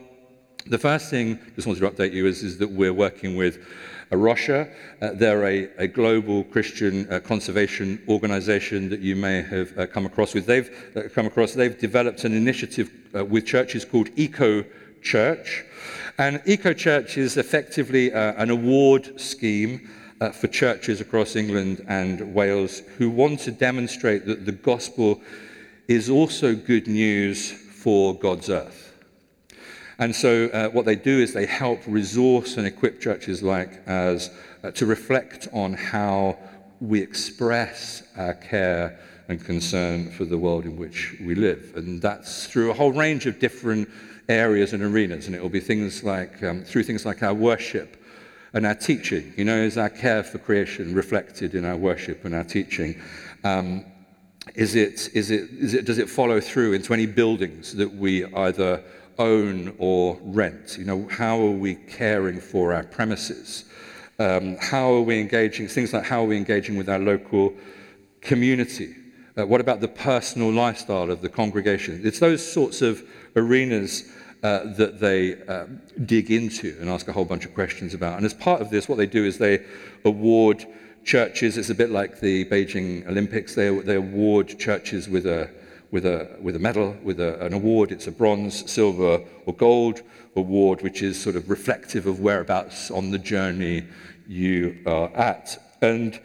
the 0.67 0.79
first 0.79 1.11
thing 1.11 1.39
I 1.43 1.51
just 1.55 1.67
wanted 1.67 1.81
to 1.81 1.91
update 1.91 2.13
you 2.13 2.27
is, 2.27 2.43
is 2.43 2.59
that 2.59 2.71
we're 2.71 2.93
working 2.93 3.37
with 3.37 3.65
A 4.11 4.17
Rocha. 4.17 4.69
Uh, 5.01 5.11
they're 5.15 5.45
a, 5.45 5.69
a, 5.79 5.87
global 5.87 6.45
Christian 6.45 7.11
uh, 7.11 7.21
conservation 7.21 8.03
organization 8.09 8.89
that 8.91 9.01
you 9.01 9.17
may 9.17 9.43
have 9.43 9.79
uh, 9.79 9.87
come 9.87 10.07
across 10.07 10.35
with. 10.35 10.47
They've 10.47 10.71
uh, 10.97 11.03
come 11.15 11.27
across, 11.27 11.55
they've 11.55 11.79
developed 11.79 12.25
an 12.25 12.35
initiative 12.35 12.91
uh, 13.15 13.25
with 13.25 13.47
churches 13.47 13.85
called 13.85 14.11
Eco 14.17 14.65
Church. 15.03 15.65
And 16.19 16.43
Eco 16.45 16.73
Church 16.73 17.17
is 17.17 17.37
effectively 17.37 18.13
uh, 18.13 18.35
an 18.37 18.51
award 18.51 19.21
scheme 19.21 19.89
for 20.33 20.49
churches 20.49 21.01
across 21.01 21.37
England 21.37 21.85
and 21.87 22.35
Wales 22.35 22.81
who 22.99 23.09
want 23.09 23.39
to 23.39 23.53
demonstrate 23.53 24.27
that 24.27 24.45
the 24.45 24.53
gospel 24.53 25.21
is 25.87 26.11
also 26.11 26.57
good 26.57 26.89
news 26.89 27.53
for 27.53 28.19
God's 28.19 28.51
earth. 28.51 28.88
And 29.99 30.15
so 30.15 30.47
uh, 30.47 30.69
what 30.69 30.85
they 30.85 30.95
do 30.95 31.19
is 31.19 31.33
they 31.33 31.47
help 31.47 31.81
resource 31.87 32.57
and 32.57 32.67
equip 32.67 33.01
churches 33.01 33.43
like 33.43 33.83
ours 33.89 34.31
uh, 34.63 34.71
to 34.73 34.87
reflect 34.87 35.49
on 35.53 35.73
how 35.75 36.39
we 36.81 37.01
express 37.01 38.05
our 38.17 38.35
care 38.35 38.99
and 39.29 39.45
concern 39.45 40.11
for 40.13 40.25
the 40.25 40.39
world 40.39 40.65
in 40.65 40.77
which 40.77 41.17
we 41.21 41.35
live. 41.35 41.73
And 41.75 42.01
that's 42.01 42.47
through 42.47 42.71
a 42.71 42.75
whole 42.75 42.93
range 42.93 43.27
of 43.27 43.41
different 43.41 43.89
areas 44.29 44.73
and 44.73 44.83
arenas. 44.83 45.27
And 45.27 45.35
it 45.35 45.43
will 45.43 45.49
be 45.49 45.61
things 45.61 46.05
like, 46.05 46.43
um, 46.43 46.63
through 46.63 46.85
things 46.85 47.05
like 47.05 47.23
our 47.23 47.35
worship 47.35 48.03
and 48.53 48.65
our 48.67 48.77
teaching. 48.77 49.35
You 49.37 49.45
know, 49.45 49.57
is 49.57 49.77
our 49.77 49.91
care 49.91 50.23
for 50.23 50.39
creation 50.39 50.95
reflected 50.95 51.55
in 51.55 51.65
our 51.65 51.77
worship 51.77 52.25
and 52.25 52.35
our 52.35 52.45
teaching? 52.45 53.03
Um, 53.43 53.85
is 54.55 54.77
it, 54.77 55.11
is 55.13 55.31
it, 55.31 55.51
is 55.51 55.75
it, 55.75 55.85
does 55.85 55.99
it 55.99 56.09
follow 56.09 56.41
through 56.41 56.73
into 56.73 56.95
any 56.95 57.07
buildings 57.07 57.75
that 57.75 57.95
we 57.95 58.25
either 58.25 58.83
own 59.19 59.75
or 59.79 60.19
rent? 60.23 60.77
You 60.79 60.85
know, 60.85 61.09
how 61.09 61.41
are 61.41 61.51
we 61.51 61.75
caring 61.75 62.41
for 62.41 62.73
our 62.73 62.85
premises? 62.85 63.65
Um, 64.19 64.57
how 64.61 64.93
are 64.95 65.03
we 65.03 65.21
engaging, 65.21 65.69
things 65.69 65.93
like 65.93 66.05
how 66.05 66.25
are 66.25 66.27
we 66.27 66.37
engaging 66.37 66.77
with 66.77 66.89
our 66.89 66.99
local 66.99 67.55
community? 68.21 68.97
Uh, 69.39 69.47
what 69.47 69.61
about 69.61 69.81
the 69.81 69.89
personal 69.89 70.51
lifestyle 70.51 71.11
of 71.11 71.21
the 71.21 71.29
congregation? 71.29 72.01
It's 72.03 72.19
those 72.19 72.45
sorts 72.45 72.83
of 72.83 73.03
arenas 73.37 74.11
uh, 74.43 74.73
that 74.75 74.99
they 75.01 75.41
uh, 75.45 75.67
dig 76.05 76.31
into 76.31 76.77
and 76.81 76.89
ask 76.89 77.07
a 77.09 77.13
whole 77.13 77.25
bunch 77.25 77.45
of 77.45 77.55
questions 77.55 77.95
about. 77.95 78.17
And 78.17 78.27
as 78.27 78.35
part 78.35 78.61
of 78.61 78.71
this, 78.71 78.89
what 78.89 78.99
they 78.99 79.07
do 79.07 79.25
is 79.25 79.39
they 79.39 79.65
award 80.05 80.65
churches, 81.05 81.57
it's 81.57 81.71
a 81.71 81.75
bit 81.75 81.91
like 81.91 82.21
the 82.21 82.45
Beijing 82.47 83.07
Olympics, 83.09 83.55
they, 83.55 83.69
they 83.79 83.97
award 83.97 84.59
churches 84.59 85.09
with 85.09 85.27
a 85.27 85.51
with 85.91 86.05
a, 86.05 86.37
with 86.41 86.57
a 86.57 86.59
medal, 86.59 86.97
with 87.03 87.21
a, 87.21 87.43
an 87.45 87.53
award. 87.53 87.93
It's 87.93 88.07
a 88.07 88.13
bronze, 88.13 88.71
silver, 88.71 89.25
or 89.47 89.55
gold 89.55 90.03
award, 90.37 90.83
which 90.83 91.03
is 91.03 91.21
sort 91.21 91.37
of 91.37 91.49
reflective 91.49 92.07
of 92.07 92.21
whereabouts 92.21 92.91
on 92.91 93.11
the 93.11 93.19
journey 93.19 93.85
you 94.27 94.79
are 94.87 95.09
at. 95.17 95.59
And 95.81 96.21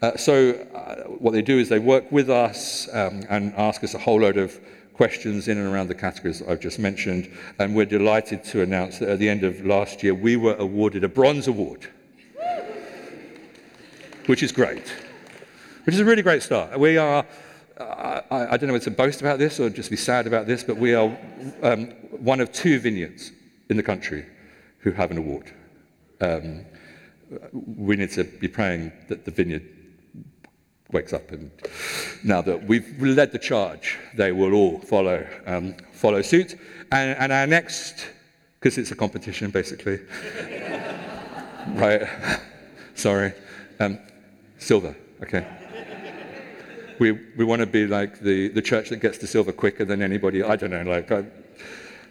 uh, 0.00 0.16
so, 0.16 0.52
uh, 0.74 1.04
what 1.04 1.32
they 1.32 1.42
do 1.42 1.58
is 1.58 1.68
they 1.68 1.80
work 1.80 2.10
with 2.12 2.30
us 2.30 2.88
um, 2.92 3.24
and 3.28 3.52
ask 3.54 3.82
us 3.82 3.94
a 3.94 3.98
whole 3.98 4.20
load 4.20 4.36
of 4.36 4.60
questions 4.94 5.48
in 5.48 5.58
and 5.58 5.72
around 5.72 5.88
the 5.88 5.94
categories 5.94 6.42
I've 6.42 6.60
just 6.60 6.78
mentioned. 6.78 7.30
And 7.58 7.74
we're 7.74 7.86
delighted 7.86 8.44
to 8.44 8.62
announce 8.62 8.98
that 8.98 9.08
at 9.08 9.18
the 9.18 9.28
end 9.28 9.44
of 9.44 9.64
last 9.64 10.02
year, 10.02 10.14
we 10.14 10.36
were 10.36 10.54
awarded 10.54 11.04
a 11.04 11.08
bronze 11.08 11.48
award, 11.48 11.88
which 14.26 14.42
is 14.42 14.52
great, 14.52 14.92
which 15.84 15.94
is 15.94 16.00
a 16.00 16.04
really 16.04 16.22
great 16.22 16.42
start. 16.42 16.78
We 16.78 16.96
are 16.96 17.24
I, 17.80 18.22
I, 18.30 18.56
don't 18.56 18.68
know 18.68 18.72
whether 18.72 18.84
to 18.84 18.90
boast 18.90 19.20
about 19.20 19.38
this 19.38 19.60
or 19.60 19.70
just 19.70 19.90
be 19.90 19.96
sad 19.96 20.26
about 20.26 20.46
this, 20.46 20.64
but 20.64 20.76
we 20.76 20.94
are 20.94 21.16
um, 21.62 21.86
one 22.10 22.40
of 22.40 22.52
two 22.52 22.78
vineyards 22.80 23.30
in 23.68 23.76
the 23.76 23.82
country 23.82 24.26
who 24.78 24.90
have 24.92 25.10
an 25.10 25.18
award. 25.18 25.52
Um, 26.20 26.64
we 27.52 27.96
need 27.96 28.10
to 28.12 28.24
be 28.24 28.48
praying 28.48 28.92
that 29.08 29.24
the 29.24 29.30
vineyard 29.30 29.66
wakes 30.90 31.12
up 31.12 31.30
and 31.30 31.50
now 32.24 32.40
that 32.42 32.64
we've 32.64 33.00
led 33.00 33.30
the 33.30 33.38
charge, 33.38 33.98
they 34.14 34.32
will 34.32 34.54
all 34.54 34.80
follow, 34.80 35.26
um, 35.46 35.74
follow 35.92 36.22
suit. 36.22 36.58
And, 36.90 37.16
and 37.18 37.32
our 37.32 37.46
next, 37.46 38.08
because 38.58 38.78
it's 38.78 38.90
a 38.90 38.96
competition 38.96 39.50
basically, 39.50 40.00
right? 41.74 42.08
Sorry, 42.94 43.32
um, 43.78 43.98
silver, 44.58 44.96
okay 45.22 45.57
we, 46.98 47.12
we 47.12 47.44
want 47.44 47.60
to 47.60 47.66
be 47.66 47.86
like 47.86 48.20
the, 48.20 48.48
the 48.48 48.62
church 48.62 48.88
that 48.90 48.96
gets 48.96 49.18
to 49.18 49.26
silver 49.26 49.52
quicker 49.52 49.84
than 49.84 50.02
anybody. 50.02 50.42
I 50.42 50.56
don't 50.56 50.70
know. 50.70 50.82
Like, 50.82 51.10
I, 51.10 51.24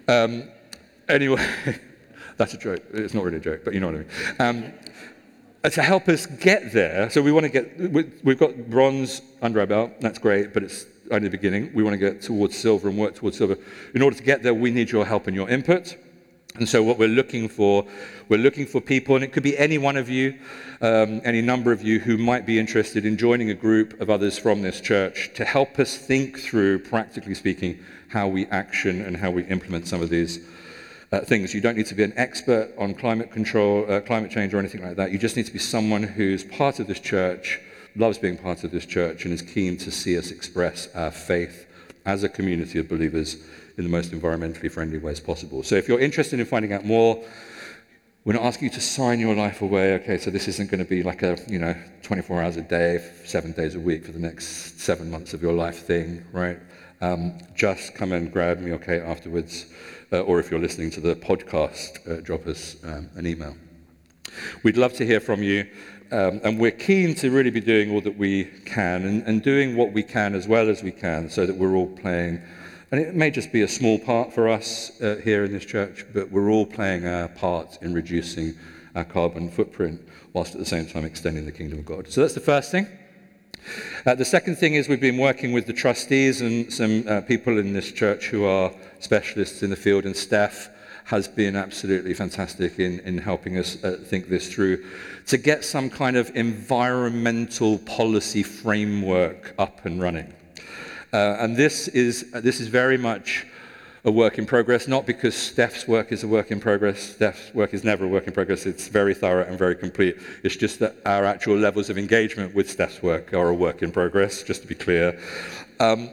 um, 0.08 0.50
anyway, 1.10 1.46
that's 2.38 2.53
a 2.53 2.58
joke. 2.58 2.84
It's 2.94 3.13
not 3.13 3.24
really 3.24 3.38
a 3.38 3.41
joke, 3.41 3.62
but 3.63 3.74
you 3.74 3.79
know 3.79 3.88
what 3.88 3.96
I 4.39 4.48
mean. 4.50 4.63
Um, 4.65 4.74
to 5.70 5.82
help 5.82 6.08
us 6.08 6.25
get 6.25 6.72
there, 6.72 7.10
so 7.10 7.22
we 7.22 7.32
want 7.32 7.46
to 7.46 7.50
get, 7.50 7.77
we, 7.77 8.10
we've 8.24 8.39
got 8.39 8.70
bronze 8.70 9.22
under 9.41 9.60
our 9.60 9.65
belt. 9.65 10.00
That's 10.00 10.20
great, 10.20 10.53
but 10.53 10.63
it's 10.63 10.86
only 11.12 11.27
the 11.27 11.38
beginning. 11.38 11.72
We 11.74 11.84
want 11.84 11.94
to 11.94 11.98
get 11.98 12.22
towards 12.22 12.58
silver 12.58 12.89
and 12.89 12.98
work 12.98 13.15
towards 13.15 13.38
silver. 13.38 13.58
In 13.94 14.01
order 14.01 14.15
to 14.15 14.24
get 14.24 14.44
there, 14.44 14.53
we 14.53 14.72
need 14.72 14.91
your 14.91 15.06
help 15.06 15.27
and 15.27 15.36
your 15.36 15.50
input. 15.50 15.98
And 16.58 16.68
so, 16.68 16.82
what 16.82 16.98
we're 16.98 17.08
looking 17.08 17.50
for, 17.50 17.86
we're 18.30 18.40
looking 18.40 18.66
for 18.66 18.82
people, 18.82 19.14
and 19.14 19.24
it 19.24 19.32
could 19.32 19.44
be 19.44 19.56
any 19.58 19.78
one 19.78 19.96
of 19.96 20.10
you, 20.10 20.40
um, 20.82 21.22
any 21.24 21.42
number 21.42 21.72
of 21.72 21.84
you 21.84 22.00
who 22.00 22.18
might 22.18 22.48
be 22.48 22.58
interested 22.58 23.06
in 23.06 23.16
joining 23.16 23.52
a 23.52 23.54
group 23.54 24.02
of 24.02 24.10
others 24.10 24.40
from 24.40 24.64
this 24.64 24.82
church 24.82 25.32
to 25.36 25.46
help 25.46 25.78
us 25.78 25.96
think 25.96 26.40
through, 26.40 26.80
practically 26.80 27.36
speaking, 27.36 27.78
how 28.08 28.28
we 28.28 28.48
action 28.48 29.02
and 29.02 29.18
how 29.18 29.30
we 29.30 29.44
implement 29.46 29.88
some 29.88 30.02
of 30.02 30.10
these 30.10 30.40
uh, 31.12 31.20
things. 31.20 31.54
You 31.54 31.62
don't 31.62 31.78
need 31.78 31.86
to 31.88 31.96
be 31.96 32.04
an 32.04 32.14
expert 32.16 32.72
on 32.78 32.96
climate 32.96 33.32
control, 33.32 33.86
uh, 33.90 34.02
climate 34.02 34.32
change, 34.32 34.52
or 34.54 34.58
anything 34.58 34.84
like 34.84 34.96
that. 34.96 35.12
You 35.12 35.20
just 35.20 35.36
need 35.36 35.46
to 35.46 35.54
be 35.54 35.60
someone 35.60 36.02
who's 36.02 36.44
part 36.44 36.80
of 36.80 36.88
this 36.88 37.00
church, 37.00 37.60
loves 37.96 38.18
being 38.18 38.38
part 38.38 38.64
of 38.64 38.72
this 38.72 38.86
church, 38.88 39.26
and 39.26 39.34
is 39.34 39.44
keen 39.44 39.78
to 39.78 39.92
see 39.92 40.18
us 40.18 40.32
express 40.32 40.88
our 40.96 41.12
faith 41.12 41.68
as 42.04 42.24
a 42.24 42.30
community 42.30 42.80
of 42.80 42.90
believers 42.90 43.38
in 43.78 43.84
the 43.84 43.90
most 43.90 44.12
environmentally 44.12 44.72
friendly 44.72 44.98
ways 44.98 45.20
possible. 45.20 45.64
So 45.64 45.76
if 45.76 45.88
you're 45.88 46.00
interested 46.00 46.40
in 46.40 46.46
finding 46.46 46.74
out 46.74 46.86
more, 46.86 47.24
we're 48.26 48.34
not 48.34 48.44
asking 48.44 48.70
you 48.70 48.74
to 48.74 48.82
sign 48.82 49.20
your 49.20 49.36
life 49.36 49.62
away. 49.62 49.94
Okay, 49.96 50.18
so 50.18 50.32
this 50.32 50.48
isn't 50.48 50.70
going 50.70 50.84
to 50.84 50.90
be 50.90 51.04
like 51.04 51.24
a, 51.24 51.38
you 51.48 51.60
know, 51.60 51.76
24 52.02 52.42
hours 52.44 52.58
a 52.58 52.62
day, 52.62 53.10
seven 53.24 53.54
days 53.54 53.76
a 53.76 53.80
week 53.80 54.06
for 54.06 54.12
the 54.12 54.20
next 54.20 54.80
seven 54.82 55.10
months 55.10 55.34
of 55.34 55.42
your 55.42 55.54
life 55.54 55.86
thing, 55.86 56.26
right? 56.34 56.60
Um, 57.00 57.38
just 57.56 57.94
come 57.94 58.12
and 58.12 58.32
grab 58.32 58.60
me, 58.60 58.74
okay, 58.74 59.00
afterwards. 59.00 59.68
Uh, 60.12 60.22
or 60.22 60.40
if 60.40 60.50
you're 60.50 60.60
listening 60.60 60.90
to 60.92 61.02
the 61.02 61.16
podcast, 61.16 62.10
uh, 62.10 62.22
drop 62.22 62.48
us 62.48 62.78
um, 62.84 63.10
an 63.16 63.28
email. 63.28 63.56
We'd 64.64 64.78
love 64.78 64.94
to 64.94 65.06
hear 65.06 65.20
from 65.20 65.44
you. 65.44 65.68
um, 66.12 66.40
and 66.44 66.60
we're 66.60 66.72
keen 66.72 67.16
to 67.16 67.30
really 67.30 67.50
be 67.50 67.60
doing 67.60 67.92
all 67.92 68.02
that 68.02 68.18
we 68.18 68.46
can 68.66 69.06
and, 69.06 69.24
and 69.24 69.44
doing 69.44 69.76
what 69.76 69.92
we 69.92 70.04
can 70.04 70.36
as 70.36 70.48
well 70.48 70.70
as 70.70 70.82
we 70.82 70.92
can 70.92 71.30
so 71.30 71.46
that 71.46 71.56
we're 71.56 71.76
all 71.76 71.88
playing. 71.88 72.42
And 72.89 73.01
it 73.01 73.15
may 73.15 73.32
just 73.32 73.51
be 73.51 73.63
a 73.63 73.67
small 73.67 74.00
part 74.00 74.32
for 74.32 74.48
us 74.48 75.01
uh, 75.01 75.20
here 75.22 75.44
in 75.44 75.51
this 75.51 75.65
church, 75.65 76.06
but 76.13 76.32
we're 76.32 76.50
all 76.50 76.65
playing 76.65 77.06
our 77.06 77.27
part 77.27 77.77
in 77.82 77.94
reducing 77.94 78.56
our 78.96 79.03
carbon 79.03 79.50
footprint 79.50 80.01
whilst 80.32 80.53
at 80.53 80.60
the 80.60 80.65
same 80.65 80.86
time 80.86 81.03
extending 81.03 81.46
the 81.46 81.51
kingdom 81.51 81.79
of 81.79 81.86
God. 81.86 82.08
So 82.08 82.22
that's 82.22 82.34
the 82.34 82.39
first 82.39 82.72
thing. 82.72 82.88
Uh, 84.06 84.15
the 84.15 84.24
second 84.24 84.56
thing 84.56 84.75
is 84.75 84.88
we've 84.88 85.01
been 85.01 85.17
working 85.17 85.51
with 85.51 85.67
the 85.67 85.74
trustees 85.74 86.39
and 86.39 86.72
some 86.72 87.06
uh, 87.10 87.20
people 87.22 87.60
in 87.60 87.74
this 87.74 87.91
church 87.91 88.27
who 88.27 88.46
are 88.46 88.72
specialists 89.00 89.63
in 89.63 89.70
the 89.70 89.75
field, 89.75 90.06
and 90.06 90.15
Steph 90.15 90.70
has 91.03 91.27
been 91.27 91.58
absolutely 91.58 92.13
fantastic 92.13 92.79
in, 92.79 93.00
in 93.01 93.17
helping 93.17 93.58
us 93.58 93.84
uh, 93.84 93.98
think 94.01 94.29
this 94.29 94.53
through 94.53 94.86
to 95.25 95.38
get 95.38 95.65
some 95.65 95.89
kind 95.89 96.15
of 96.15 96.34
environmental 96.36 97.79
policy 97.79 98.44
framework 98.44 99.53
up 99.58 99.86
and 99.86 100.01
running. 100.01 100.34
Uh, 101.18 101.36
and 101.40 101.58
this 101.58 101.88
is, 101.88 102.30
this 102.32 102.60
is 102.60 102.68
very 102.68 102.96
much 102.96 103.48
a 104.06 104.12
work 104.12 104.38
in 104.38 104.46
progress, 104.46 104.88
not 104.88 105.08
because 105.08 105.34
Steph's 105.34 105.88
work 105.88 106.12
is 106.12 106.24
a 106.24 106.28
work 106.28 106.52
in 106.52 106.60
progress. 106.60 107.00
Steph's 107.16 107.52
work 107.56 107.74
is 107.74 107.84
never 107.84 108.06
a 108.06 108.08
work 108.08 108.28
in 108.28 108.34
progress. 108.34 108.68
It's 108.68 108.88
very 108.88 109.16
thorough 109.16 109.44
and 109.44 109.58
very 109.58 109.76
complete. 109.76 110.16
It's 110.44 110.56
just 110.56 110.78
that 110.78 110.96
our 111.08 111.26
actual 111.26 111.58
levels 111.58 111.90
of 111.90 111.98
engagement 111.98 112.54
with 112.54 112.70
Steph's 112.70 113.02
work 113.02 113.34
are 113.34 113.50
a 113.50 113.54
work 113.56 113.82
in 113.82 113.92
progress, 113.92 114.44
just 114.44 114.62
to 114.62 114.68
be 114.68 114.76
clear. 114.76 115.20
Um, 115.80 116.12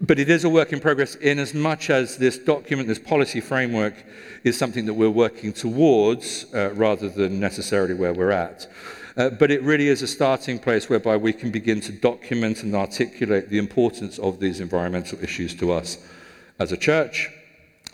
but 0.00 0.18
it 0.18 0.28
is 0.28 0.42
a 0.42 0.48
work 0.48 0.72
in 0.72 0.80
progress 0.80 1.14
in 1.14 1.38
as 1.38 1.54
much 1.54 1.88
as 1.88 2.16
this 2.16 2.38
document, 2.38 2.88
this 2.88 2.98
policy 2.98 3.40
framework, 3.40 3.94
is 4.42 4.58
something 4.58 4.84
that 4.86 4.94
we're 4.94 5.10
working 5.10 5.52
towards 5.52 6.52
uh, 6.52 6.72
rather 6.74 7.08
than 7.08 7.38
necessarily 7.38 7.94
where 7.94 8.12
we're 8.12 8.32
at. 8.32 8.66
Uh, 9.18 9.28
but 9.28 9.50
it 9.50 9.60
really 9.62 9.88
is 9.88 10.00
a 10.00 10.06
starting 10.06 10.60
place 10.60 10.88
whereby 10.88 11.16
we 11.16 11.32
can 11.32 11.50
begin 11.50 11.80
to 11.80 11.90
document 11.90 12.62
and 12.62 12.72
articulate 12.76 13.48
the 13.48 13.58
importance 13.58 14.16
of 14.20 14.38
these 14.38 14.60
environmental 14.60 15.18
issues 15.20 15.56
to 15.56 15.72
us 15.72 15.98
as 16.60 16.70
a 16.70 16.76
church, 16.76 17.28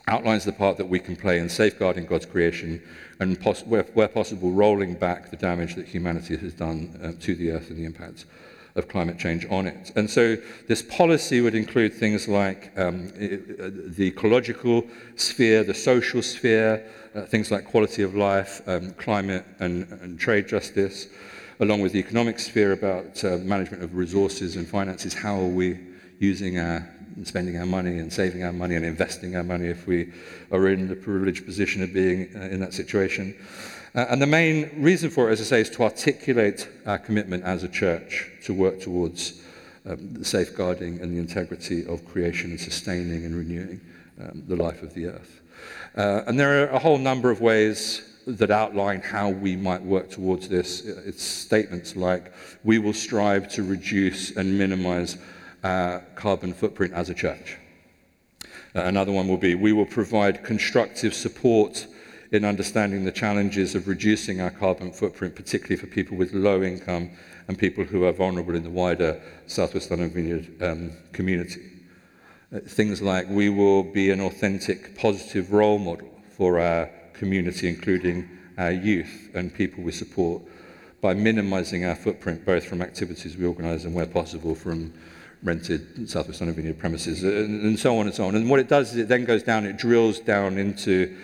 outlines 0.07 0.45
the 0.45 0.53
part 0.53 0.77
that 0.77 0.85
we 0.85 0.99
can 0.99 1.17
play 1.17 1.39
in 1.39 1.49
safeguarding 1.49 2.05
God's 2.05 2.27
creation 2.27 2.83
and, 3.21 3.43
where, 3.65 3.85
where, 3.95 4.09
possible, 4.09 4.51
rolling 4.51 4.95
back 4.95 5.31
the 5.31 5.37
damage 5.37 5.77
that 5.77 5.87
humanity 5.87 6.37
has 6.37 6.53
done 6.53 7.01
uh, 7.03 7.13
to 7.23 7.35
the 7.35 7.53
earth 7.53 7.71
and 7.71 7.79
the 7.79 7.87
impacts 7.87 8.27
of 8.75 8.89
climate 8.89 9.19
change 9.19 9.47
on 9.51 9.67
it. 9.67 9.93
And 9.97 10.11
so 10.11 10.37
this 10.69 10.83
policy 10.83 11.41
would 11.41 11.55
include 11.55 11.95
things 11.95 12.29
like 12.29 12.71
um, 12.77 13.09
the 13.17 14.09
ecological 14.09 14.85
sphere, 15.17 15.65
the 15.65 15.75
social 15.75 16.21
sphere, 16.21 16.85
things 17.23 17.51
like 17.51 17.65
quality 17.65 18.03
of 18.03 18.15
life, 18.15 18.63
um, 18.67 18.93
climate 18.93 19.45
and, 19.61 19.87
and, 20.03 20.19
trade 20.19 20.49
justice, 20.49 21.07
along 21.61 21.81
with 21.81 21.93
the 21.93 21.99
economic 21.99 22.39
sphere 22.39 22.73
about 22.73 23.25
uh, 23.25 23.39
management 23.39 23.83
of 23.83 23.95
resources 23.95 24.57
and 24.57 24.67
finances. 24.67 25.15
How 25.15 25.39
are 25.41 25.49
we 25.49 25.79
using 26.19 26.59
our 26.59 26.89
spending 27.23 27.57
our 27.57 27.67
money 27.67 27.99
and 27.99 28.13
saving 28.13 28.43
our 28.43 28.53
money 28.53 28.75
and 28.75 28.85
investing 28.85 29.37
our 29.37 29.45
money 29.45 29.69
if 29.69 29.87
we 29.87 30.13
are 30.51 30.69
in 30.69 30.89
the 30.89 30.97
privileged 30.97 31.47
position 31.47 31.83
of 31.83 31.93
being 31.93 32.29
uh, 32.35 32.41
in 32.41 32.59
that 32.59 32.75
situation. 32.75 33.37
Uh, 33.95 34.07
and 34.11 34.21
the 34.21 34.27
main 34.27 34.83
reason 34.83 35.09
for 35.09 35.29
it, 35.29 35.33
as 35.33 35.41
I 35.41 35.45
say, 35.45 35.61
is 35.61 35.71
to 35.71 35.85
articulate 35.85 36.69
our 36.87 36.99
commitment 36.99 37.45
as 37.45 37.63
a 37.63 37.69
church 37.69 38.33
to 38.45 38.53
work 38.53 38.81
towards 38.81 39.41
um, 39.87 40.15
the 40.15 40.25
safeguarding 40.25 41.01
and 41.01 41.13
the 41.13 41.19
integrity 41.19 41.87
of 41.87 42.05
creation 42.05 42.51
and 42.51 42.61
sustaining 42.61 43.25
and 43.25 43.37
renewing 43.37 43.81
um, 44.21 44.43
the 44.49 44.57
life 44.57 44.83
of 44.83 44.95
the 44.95 45.07
earth. 45.07 45.41
Uh, 45.97 46.23
and 46.27 46.39
there 46.39 46.65
are 46.65 46.69
a 46.69 46.79
whole 46.79 46.99
number 46.99 47.31
of 47.31 47.41
ways 47.41 48.03
that 48.27 48.51
outline 48.51 49.01
how 49.01 49.29
we 49.29 49.55
might 49.55 49.83
work 49.83 50.11
towards 50.11 50.49
this. 50.49 50.85
It's 50.85 51.23
statements 51.23 51.95
like, 51.95 52.33
we 52.65 52.79
will 52.79 52.95
strive 52.95 53.49
to 53.51 53.63
reduce 53.63 54.37
and 54.37 54.59
minimize 54.59 55.19
uh, 55.63 56.01
carbon 56.15 56.55
footprint 56.55 56.95
as 56.95 57.11
a 57.11 57.15
church. 57.15 57.59
Uh, 58.75 58.83
another 58.83 59.13
one 59.13 59.29
will 59.29 59.37
be 59.37 59.55
we 59.55 59.73
will 59.73 59.87
provide 59.87 60.43
constructive 60.43 61.15
support 61.15 61.87
in 62.33 62.45
understanding 62.45 63.05
the 63.05 63.13
challenges 63.13 63.77
of 63.77 63.87
reducing 63.87 64.41
our 64.41 64.51
carbon 64.51 64.91
footprint, 64.91 65.37
particularly 65.37 65.77
for 65.77 65.87
people 65.87 66.17
with 66.17 66.33
low 66.33 66.63
income 66.63 67.11
and 67.47 67.57
people 67.57 67.85
who 67.85 68.05
are 68.05 68.13
vulnerable 68.13 68.57
in 68.57 68.65
the 68.65 68.71
wider 68.71 69.21
Southwest 69.47 69.91
London 69.91 70.11
Vineyard 70.11 70.63
um, 70.63 70.93
community. 71.13 71.63
Uh, 72.55 72.61
things 72.61 73.03
like 73.03 73.29
we 73.29 73.49
will 73.49 73.83
be 73.83 74.11
an 74.11 74.21
authentic, 74.21 74.97
positive 74.97 75.53
role 75.53 75.79
model 75.79 76.09
for 76.37 76.61
our 76.61 76.89
community, 77.13 77.69
including 77.69 78.29
our 78.59 78.71
youth 78.71 79.31
and 79.35 79.53
people 79.53 79.83
we 79.83 79.91
support, 79.91 80.41
by 81.01 81.15
minimizing 81.15 81.85
our 81.85 81.97
footprint 81.97 82.45
both 82.45 82.65
from 82.65 82.81
activities 82.81 83.37
we 83.37 83.45
organize 83.45 83.85
and, 83.87 83.95
where 83.95 84.07
possible, 84.07 84.55
from 84.55 84.93
rented 85.43 86.09
Southwest 86.09 86.41
London 86.41 86.55
Vineyard 86.55 86.79
premises, 86.79 87.25
and, 87.25 87.65
and 87.65 87.79
so 87.79 87.99
on 87.99 88.07
and 88.07 88.15
so 88.15 88.27
on. 88.27 88.37
And 88.37 88.49
what 88.49 88.61
it 88.61 88.69
does 88.69 88.93
is 88.93 88.99
it 88.99 89.09
then 89.09 89.25
goes 89.25 89.43
down, 89.43 89.67
it 89.67 89.77
drills 89.77 90.21
down 90.21 90.57
into 90.57 91.17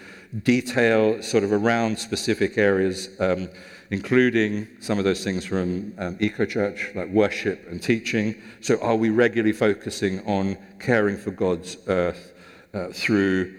detail 0.43 1.23
sort 1.23 1.45
of 1.45 1.53
around 1.53 1.97
specific 1.97 2.59
areas, 2.59 3.09
um, 3.21 3.49
including 3.91 4.69
some 4.81 4.99
of 4.99 5.05
those 5.05 5.23
things 5.25 5.45
from 5.45 5.93
um, 5.99 6.17
Eco 6.21 6.47
Church, 6.47 6.91
like 6.95 7.09
worship 7.09 7.67
and 7.69 7.83
teaching. 7.83 8.35
So, 8.61 8.81
are 8.81 8.97
we 8.97 9.11
regularly 9.11 9.53
focusing 9.53 10.25
on 10.27 10.57
caring 10.79 11.17
for 11.17 11.31
God's 11.31 11.77
earth 11.87 12.33
uh, 12.73 12.89
through 12.89 13.59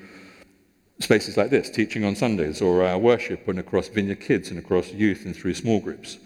spaces 1.00 1.38
like 1.38 1.50
this, 1.50 1.70
teaching 1.70 2.06
on 2.06 2.16
Sundays, 2.16 2.62
or 2.62 2.84
our 2.84 2.98
worship 2.98 3.48
and 3.48 3.60
across 3.60 3.88
Vineyard 3.88 4.22
Kids 4.22 4.50
and 4.50 4.60
across 4.60 4.92
youth 4.92 5.26
and 5.26 5.36
through 5.36 5.54
small 5.54 5.80
groups? 5.80 6.20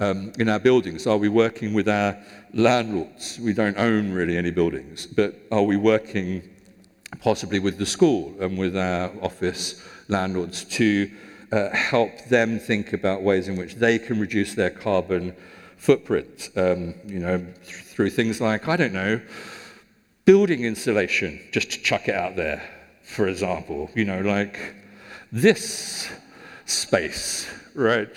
um, 0.00 0.32
in 0.38 0.48
our 0.48 0.58
buildings? 0.58 1.06
Are 1.06 1.16
we 1.16 1.28
working 1.28 1.72
with 1.74 1.88
our 1.88 2.16
landlords? 2.52 3.38
We 3.40 3.52
don't 3.52 3.76
own 3.76 4.12
really 4.12 4.36
any 4.36 4.50
buildings, 4.50 5.06
but 5.06 5.34
are 5.50 5.62
we 5.62 5.76
working 5.76 6.42
possibly 7.20 7.58
with 7.58 7.78
the 7.78 7.86
school 7.86 8.34
and 8.40 8.58
with 8.58 8.76
our 8.76 9.10
office 9.22 9.82
landlords 10.08 10.64
to 10.64 11.10
uh, 11.52 11.70
help 11.70 12.24
them 12.26 12.58
think 12.58 12.92
about 12.92 13.22
ways 13.22 13.48
in 13.48 13.56
which 13.56 13.76
they 13.76 13.98
can 13.98 14.20
reduce 14.20 14.54
their 14.54 14.70
carbon 14.70 15.34
footprint? 15.76 16.50
Um, 16.56 16.94
you 17.06 17.18
know, 17.18 17.38
th- 17.38 17.76
through 17.76 18.10
things 18.10 18.40
like, 18.40 18.68
I 18.68 18.76
don't 18.76 18.92
know, 18.92 19.20
building 20.24 20.64
insulation, 20.64 21.40
just 21.52 21.70
to 21.72 21.82
chuck 21.82 22.08
it 22.08 22.14
out 22.14 22.36
there, 22.36 22.62
for 23.02 23.28
example. 23.28 23.90
You 23.94 24.04
know, 24.04 24.20
like 24.20 24.74
this 25.32 26.10
space, 26.66 27.50
right? 27.74 28.16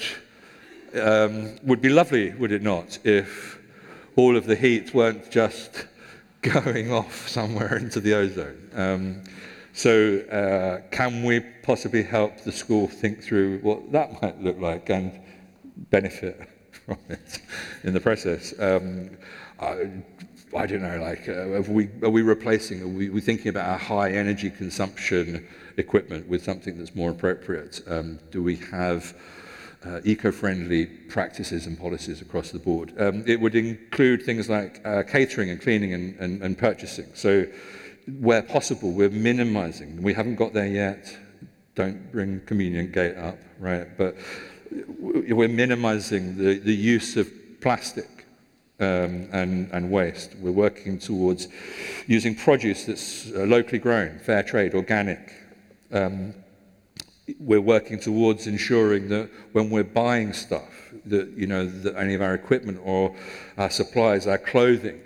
um, 0.95 1.55
would 1.63 1.81
be 1.81 1.89
lovely, 1.89 2.33
would 2.33 2.51
it 2.51 2.61
not, 2.61 2.99
if 3.03 3.59
all 4.15 4.35
of 4.35 4.45
the 4.45 4.55
heat 4.55 4.93
weren't 4.93 5.31
just 5.31 5.85
going 6.41 6.91
off 6.91 7.27
somewhere 7.27 7.77
into 7.77 7.99
the 7.99 8.13
ozone. 8.13 8.69
Um, 8.73 9.23
so, 9.73 10.19
uh, 10.31 10.81
can 10.91 11.23
we 11.23 11.39
possibly 11.39 12.03
help 12.03 12.41
the 12.41 12.51
school 12.51 12.87
think 12.87 13.23
through 13.23 13.59
what 13.59 13.91
that 13.91 14.21
might 14.21 14.41
look 14.41 14.59
like 14.59 14.89
and 14.89 15.19
benefit 15.89 16.49
from 16.71 16.97
it 17.09 17.41
in 17.83 17.93
the 17.93 17.99
process? 17.99 18.53
Um, 18.59 19.11
I, 19.59 19.89
I, 20.55 20.65
don't 20.65 20.81
know, 20.81 20.99
like, 21.01 21.29
uh, 21.29 21.61
we, 21.71 21.89
are 22.03 22.09
we 22.09 22.21
replacing, 22.21 22.81
are 22.81 22.87
we, 22.87 23.09
we 23.09 23.21
thinking 23.21 23.47
about 23.47 23.69
our 23.69 23.77
high 23.77 24.11
energy 24.11 24.49
consumption 24.49 25.47
equipment 25.77 26.27
with 26.27 26.43
something 26.43 26.77
that's 26.77 26.95
more 26.95 27.11
appropriate? 27.11 27.81
Um, 27.87 28.19
do 28.31 28.43
we 28.43 28.57
have 28.57 29.15
uh, 29.85 29.99
eco-friendly 30.03 30.85
practices 30.85 31.65
and 31.65 31.79
policies 31.79 32.21
across 32.21 32.51
the 32.51 32.59
board. 32.59 32.93
Um, 32.99 33.23
it 33.25 33.39
would 33.39 33.55
include 33.55 34.23
things 34.23 34.49
like 34.49 34.79
uh, 34.85 35.03
catering 35.03 35.49
and 35.49 35.59
cleaning 35.59 35.93
and, 35.93 36.19
and, 36.19 36.43
and 36.43 36.57
purchasing. 36.57 37.07
So 37.13 37.47
where 38.07 38.41
possible, 38.41 38.91
we're 38.91 39.09
minimizing. 39.09 40.01
We 40.01 40.13
haven't 40.13 40.35
got 40.35 40.53
there 40.53 40.67
yet. 40.67 41.17
Don't 41.75 42.11
bring 42.11 42.41
communion 42.41 42.91
gate 42.91 43.17
up, 43.17 43.37
right? 43.59 43.87
But 43.97 44.15
we're 44.99 45.47
minimizing 45.47 46.37
the, 46.37 46.59
the 46.59 46.73
use 46.73 47.17
of 47.17 47.29
plastic 47.61 48.25
um, 48.79 49.29
and, 49.31 49.69
and 49.71 49.91
waste. 49.91 50.35
We're 50.35 50.51
working 50.51 50.99
towards 50.99 51.47
using 52.07 52.35
produce 52.35 52.85
that's 52.85 53.31
uh, 53.31 53.39
locally 53.39 53.79
grown, 53.79 54.19
fair 54.19 54.43
trade, 54.43 54.73
organic, 54.73 55.33
um, 55.91 56.33
we're 57.39 57.61
working 57.61 57.99
towards 57.99 58.47
ensuring 58.47 59.09
that 59.09 59.29
when 59.51 59.69
we're 59.69 59.83
buying 59.83 60.33
stuff, 60.33 60.91
that 61.05 61.29
you 61.31 61.47
know 61.47 61.65
that 61.65 61.95
any 61.95 62.13
of 62.13 62.21
our 62.21 62.33
equipment 62.33 62.79
or 62.83 63.15
our 63.57 63.69
supplies, 63.69 64.27
our 64.27 64.37
clothing, 64.37 65.01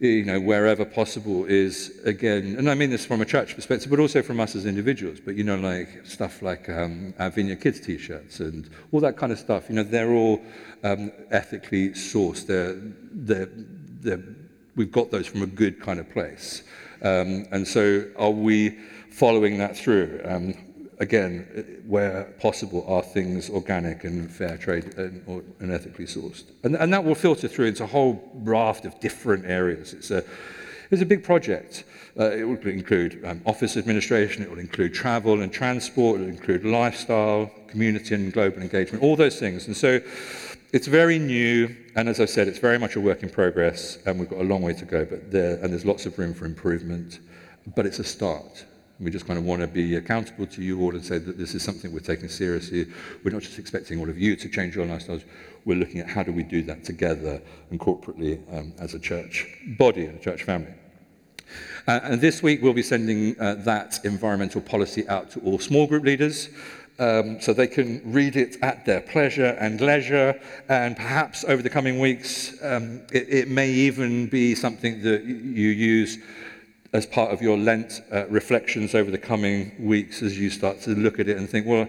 you 0.00 0.24
know, 0.24 0.40
wherever 0.40 0.84
possible 0.84 1.44
is 1.44 2.00
again, 2.04 2.56
and 2.58 2.70
I 2.70 2.74
mean 2.74 2.90
this 2.90 3.06
from 3.06 3.20
a 3.20 3.24
church 3.24 3.54
perspective, 3.54 3.90
but 3.90 3.98
also 3.98 4.22
from 4.22 4.40
us 4.40 4.54
as 4.54 4.66
individuals. 4.66 5.20
But 5.20 5.36
you 5.36 5.44
know, 5.44 5.56
like 5.56 6.04
stuff 6.04 6.42
like 6.42 6.68
um, 6.68 7.14
our 7.18 7.30
Vineyard 7.30 7.60
Kids 7.60 7.80
T-shirts 7.80 8.40
and 8.40 8.68
all 8.92 9.00
that 9.00 9.16
kind 9.16 9.32
of 9.32 9.38
stuff. 9.38 9.68
You 9.68 9.76
know, 9.76 9.82
they're 9.82 10.12
all 10.12 10.42
um, 10.84 11.12
ethically 11.30 11.90
sourced. 11.90 12.46
They're, 12.46 12.76
they're, 13.12 13.48
they're, 14.00 14.22
we've 14.74 14.92
got 14.92 15.10
those 15.10 15.26
from 15.26 15.42
a 15.42 15.46
good 15.46 15.80
kind 15.80 15.98
of 15.98 16.10
place. 16.10 16.62
Um, 17.02 17.46
and 17.50 17.66
so, 17.66 18.04
are 18.16 18.30
we 18.30 18.78
following 19.10 19.58
that 19.58 19.76
through? 19.76 20.20
Um, 20.24 20.54
again, 20.98 21.46
uh, 21.56 21.62
where 21.86 22.24
possible, 22.40 22.84
are 22.88 23.02
things 23.02 23.50
organic 23.50 24.04
and 24.04 24.30
fair 24.30 24.56
trade 24.56 24.94
and, 24.96 25.22
or, 25.26 25.42
and 25.60 25.72
ethically 25.72 26.06
sourced. 26.06 26.44
And, 26.64 26.76
and 26.76 26.92
that 26.92 27.04
will 27.04 27.14
filter 27.14 27.48
through 27.48 27.66
into 27.66 27.84
a 27.84 27.86
whole 27.86 28.30
raft 28.34 28.84
of 28.84 28.98
different 29.00 29.44
areas. 29.46 29.92
It's 29.92 30.10
a, 30.10 30.24
it's 30.90 31.02
a 31.02 31.06
big 31.06 31.22
project. 31.22 31.84
Uh, 32.18 32.30
it 32.30 32.44
will 32.44 32.56
include 32.66 33.22
um, 33.26 33.42
office 33.44 33.76
administration, 33.76 34.42
it 34.42 34.50
will 34.50 34.58
include 34.58 34.94
travel 34.94 35.42
and 35.42 35.52
transport, 35.52 36.18
it 36.18 36.24
will 36.24 36.30
include 36.30 36.64
lifestyle, 36.64 37.50
community 37.68 38.14
and 38.14 38.32
global 38.32 38.62
engagement, 38.62 39.02
all 39.02 39.16
those 39.16 39.38
things. 39.38 39.66
And 39.66 39.76
so 39.76 40.00
it's 40.72 40.86
very 40.86 41.18
new, 41.18 41.76
and 41.94 42.08
as 42.08 42.20
I 42.20 42.24
said, 42.24 42.48
it's 42.48 42.58
very 42.58 42.78
much 42.78 42.96
a 42.96 43.00
work 43.00 43.22
in 43.22 43.28
progress, 43.28 43.98
and 44.06 44.18
we've 44.18 44.30
got 44.30 44.40
a 44.40 44.44
long 44.44 44.62
way 44.62 44.72
to 44.72 44.84
go, 44.86 45.04
but 45.04 45.30
there, 45.30 45.56
and 45.62 45.72
there's 45.72 45.84
lots 45.84 46.06
of 46.06 46.18
room 46.18 46.32
for 46.32 46.46
improvement, 46.46 47.20
but 47.74 47.84
it's 47.84 47.98
a 47.98 48.04
start. 48.04 48.64
We 48.98 49.10
just 49.10 49.26
kind 49.26 49.38
of 49.38 49.44
want 49.44 49.60
to 49.60 49.66
be 49.66 49.96
accountable 49.96 50.46
to 50.46 50.62
you 50.62 50.80
all 50.80 50.94
and 50.94 51.04
say 51.04 51.18
that 51.18 51.36
this 51.36 51.54
is 51.54 51.62
something 51.62 51.92
we're 51.92 52.00
taking 52.00 52.30
seriously. 52.30 52.86
We're 53.22 53.32
not 53.32 53.42
just 53.42 53.58
expecting 53.58 54.00
all 54.00 54.08
of 54.08 54.18
you 54.18 54.36
to 54.36 54.48
change 54.48 54.74
your 54.74 54.86
lifestyles. 54.86 55.22
We're 55.66 55.76
looking 55.76 56.00
at 56.00 56.08
how 56.08 56.22
do 56.22 56.32
we 56.32 56.42
do 56.42 56.62
that 56.62 56.82
together 56.84 57.42
and 57.70 57.78
corporately 57.78 58.40
um, 58.56 58.72
as 58.78 58.94
a 58.94 58.98
church 58.98 59.46
body 59.78 60.06
and 60.06 60.18
a 60.18 60.22
church 60.22 60.44
family. 60.44 60.72
Uh, 61.86 62.00
and 62.04 62.20
this 62.20 62.42
week 62.42 62.62
we'll 62.62 62.72
be 62.72 62.82
sending 62.82 63.38
uh, 63.38 63.54
that 63.56 64.02
environmental 64.04 64.62
policy 64.62 65.06
out 65.08 65.30
to 65.32 65.40
all 65.40 65.58
small 65.58 65.86
group 65.86 66.04
leaders 66.04 66.48
um, 66.98 67.38
so 67.40 67.52
they 67.52 67.66
can 67.66 68.00
read 68.04 68.34
it 68.36 68.56
at 68.62 68.86
their 68.86 69.02
pleasure 69.02 69.56
and 69.60 69.80
leisure. 69.80 70.40
And 70.68 70.96
perhaps 70.96 71.44
over 71.44 71.62
the 71.62 71.70
coming 71.70 71.98
weeks, 71.98 72.56
um, 72.62 73.02
it, 73.12 73.28
it 73.28 73.48
may 73.48 73.70
even 73.70 74.26
be 74.26 74.54
something 74.54 75.02
that 75.02 75.24
you 75.24 75.68
use 75.68 76.18
as 76.96 77.04
part 77.04 77.30
of 77.30 77.42
your 77.42 77.58
Lent 77.58 78.00
uh, 78.10 78.26
reflections 78.28 78.94
over 78.94 79.10
the 79.10 79.18
coming 79.18 79.70
weeks 79.78 80.22
as 80.22 80.38
you 80.38 80.48
start 80.48 80.80
to 80.80 80.94
look 80.94 81.20
at 81.20 81.28
it 81.28 81.36
and 81.36 81.48
think, 81.48 81.66
well, 81.66 81.86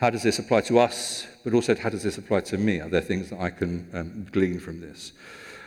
how 0.00 0.08
does 0.08 0.22
this 0.22 0.38
apply 0.38 0.62
to 0.62 0.78
us? 0.78 1.26
But 1.44 1.52
also, 1.52 1.74
how 1.74 1.90
does 1.90 2.02
this 2.02 2.16
apply 2.16 2.40
to 2.40 2.56
me? 2.56 2.80
Are 2.80 2.88
there 2.88 3.02
things 3.02 3.28
that 3.28 3.38
I 3.38 3.50
can 3.50 3.86
um, 3.92 4.26
glean 4.32 4.58
from 4.58 4.80
this? 4.80 5.12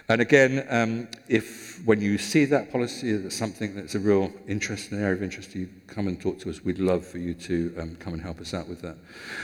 And 0.08 0.22
again, 0.22 0.66
um, 0.70 1.08
if 1.28 1.86
when 1.86 2.02
you 2.02 2.18
see 2.18 2.46
that 2.46 2.72
policy 2.72 3.16
that's 3.16 3.36
something 3.36 3.76
that's 3.76 3.94
a 3.94 4.00
real 4.00 4.34
interest, 4.48 4.92
an 4.92 5.00
area 5.00 5.14
of 5.14 5.22
interest 5.22 5.52
to 5.52 5.60
you, 5.60 5.70
come 5.86 6.08
and 6.08 6.20
talk 6.20 6.40
to 6.40 6.50
us. 6.50 6.66
We'd 6.66 6.80
love 6.80 7.06
for 7.06 7.20
you 7.20 7.36
to 7.36 7.76
um, 7.78 7.96
come 7.98 8.14
and 8.14 8.22
help 8.22 8.42
us 8.42 8.56
out 8.56 8.68
with 8.68 8.82
that. 8.82 8.98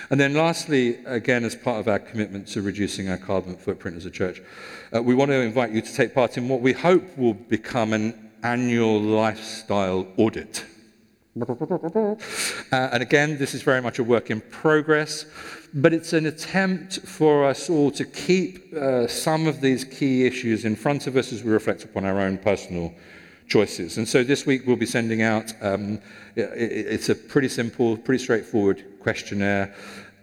And 0.10 0.20
then 0.20 0.34
lastly, 0.34 0.98
again, 1.06 1.44
as 1.44 1.56
part 1.56 1.80
of 1.80 1.88
our 1.88 2.00
commitment 2.00 2.48
to 2.48 2.64
reducing 2.64 3.10
our 3.10 3.18
carbon 3.18 3.56
footprint 3.58 3.96
as 3.96 4.08
a 4.08 4.12
church, 4.12 4.42
uh, 4.96 5.04
we 5.04 5.14
want 5.14 5.30
to 5.30 5.40
invite 5.40 5.72
you 5.72 5.82
to 5.82 5.94
take 5.94 6.16
part 6.16 6.36
in 6.36 6.50
what 6.50 6.62
we 6.62 6.74
hope 6.74 7.16
will 7.16 7.36
become 7.36 7.94
an 7.94 8.25
annual 8.46 9.02
lifestyle 9.02 10.06
audit. 10.18 10.66
Uh, 12.72 12.90
and 12.94 13.02
again, 13.02 13.38
this 13.38 13.54
is 13.54 13.62
very 13.62 13.82
much 13.82 14.00
a 14.00 14.04
work 14.04 14.32
in 14.32 14.40
progress, 14.40 15.26
but 15.74 15.94
it's 15.94 16.14
an 16.14 16.28
attempt 16.28 17.00
for 17.00 17.44
us 17.44 17.70
all 17.70 17.92
to 17.92 18.06
keep 18.06 18.74
uh, 18.74 19.08
some 19.08 19.48
of 19.48 19.60
these 19.60 19.84
key 19.84 20.26
issues 20.26 20.64
in 20.64 20.76
front 20.76 21.08
of 21.08 21.18
us 21.18 21.34
as 21.34 21.44
we 21.44 21.52
reflect 21.52 21.84
upon 21.84 22.06
our 22.06 22.20
own 22.22 22.38
personal 22.38 22.94
choices. 23.48 23.98
And 23.98 24.08
so 24.08 24.24
this 24.24 24.46
week 24.46 24.62
we'll 24.66 24.76
be 24.78 24.86
sending 24.86 25.22
out, 25.22 25.52
um, 25.62 26.00
it, 26.36 26.50
it's 26.54 27.10
a 27.10 27.16
pretty 27.16 27.50
simple, 27.50 27.98
pretty 27.98 28.24
straightforward 28.24 28.86
questionnaire 29.00 29.76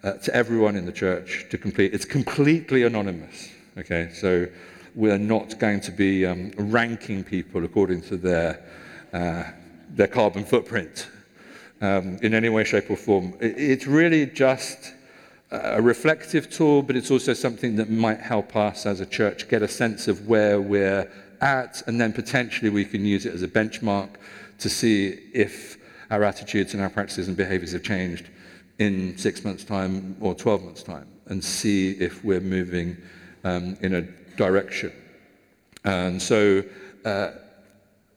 uh, 0.04 0.14
to 0.14 0.34
everyone 0.34 0.76
in 0.76 0.86
the 0.86 0.92
church 0.92 1.46
to 1.50 1.58
complete. 1.58 1.92
It's 1.92 2.06
completely 2.06 2.84
anonymous, 2.84 3.50
okay? 3.76 4.10
So 4.14 4.46
we're 4.94 5.18
not 5.18 5.58
going 5.58 5.80
to 5.80 5.90
be 5.90 6.26
um, 6.26 6.52
ranking 6.56 7.24
people 7.24 7.64
according 7.64 8.02
to 8.02 8.16
their, 8.16 8.62
uh, 9.12 9.44
their 9.90 10.06
carbon 10.06 10.44
footprint 10.44 11.08
um, 11.80 12.18
in 12.22 12.34
any 12.34 12.48
way, 12.48 12.64
shape, 12.64 12.90
or 12.90 12.96
form. 12.96 13.34
It's 13.40 13.86
really 13.86 14.26
just 14.26 14.92
a 15.50 15.82
reflective 15.82 16.50
tool, 16.50 16.82
but 16.82 16.96
it's 16.96 17.10
also 17.10 17.34
something 17.34 17.76
that 17.76 17.90
might 17.90 18.20
help 18.20 18.56
us 18.56 18.86
as 18.86 19.00
a 19.00 19.06
church 19.06 19.48
get 19.48 19.62
a 19.62 19.68
sense 19.68 20.08
of 20.08 20.26
where 20.26 20.60
we're 20.60 21.10
at, 21.40 21.82
and 21.86 22.00
then 22.00 22.12
potentially 22.12 22.70
we 22.70 22.84
can 22.84 23.04
use 23.04 23.26
it 23.26 23.34
as 23.34 23.42
a 23.42 23.48
benchmark 23.48 24.08
to 24.58 24.70
see 24.70 25.18
if 25.34 25.76
our 26.10 26.22
attitudes 26.22 26.72
and 26.72 26.82
our 26.82 26.90
practices 26.90 27.28
and 27.28 27.36
behaviors 27.36 27.72
have 27.72 27.82
changed 27.82 28.28
in 28.78 29.16
six 29.18 29.44
months' 29.44 29.64
time 29.64 30.16
or 30.20 30.34
12 30.34 30.62
months' 30.62 30.82
time, 30.82 31.06
and 31.26 31.42
see 31.42 31.92
if 31.92 32.24
we're 32.24 32.40
moving 32.40 32.96
um, 33.44 33.76
in 33.80 33.94
a 33.94 34.21
direction. 34.36 34.92
And 35.84 36.20
so 36.20 36.62
uh, 37.04 37.30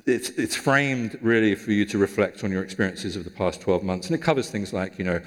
it's, 0.06 0.30
it's 0.32 0.56
framed 0.56 1.17
really 1.21 1.56
for 1.56 1.71
you 1.71 1.86
to 1.86 1.97
reflect 1.97 2.43
on 2.43 2.51
your 2.51 2.63
experiences 2.63 3.15
of 3.15 3.23
the 3.23 3.32
past 3.32 3.62
12 3.62 3.84
months. 3.84 4.08
And 4.08 4.15
it 4.15 4.21
covers 4.21 4.49
things 4.49 4.73
like, 4.73 4.99
you 4.99 5.06
know, 5.06 5.21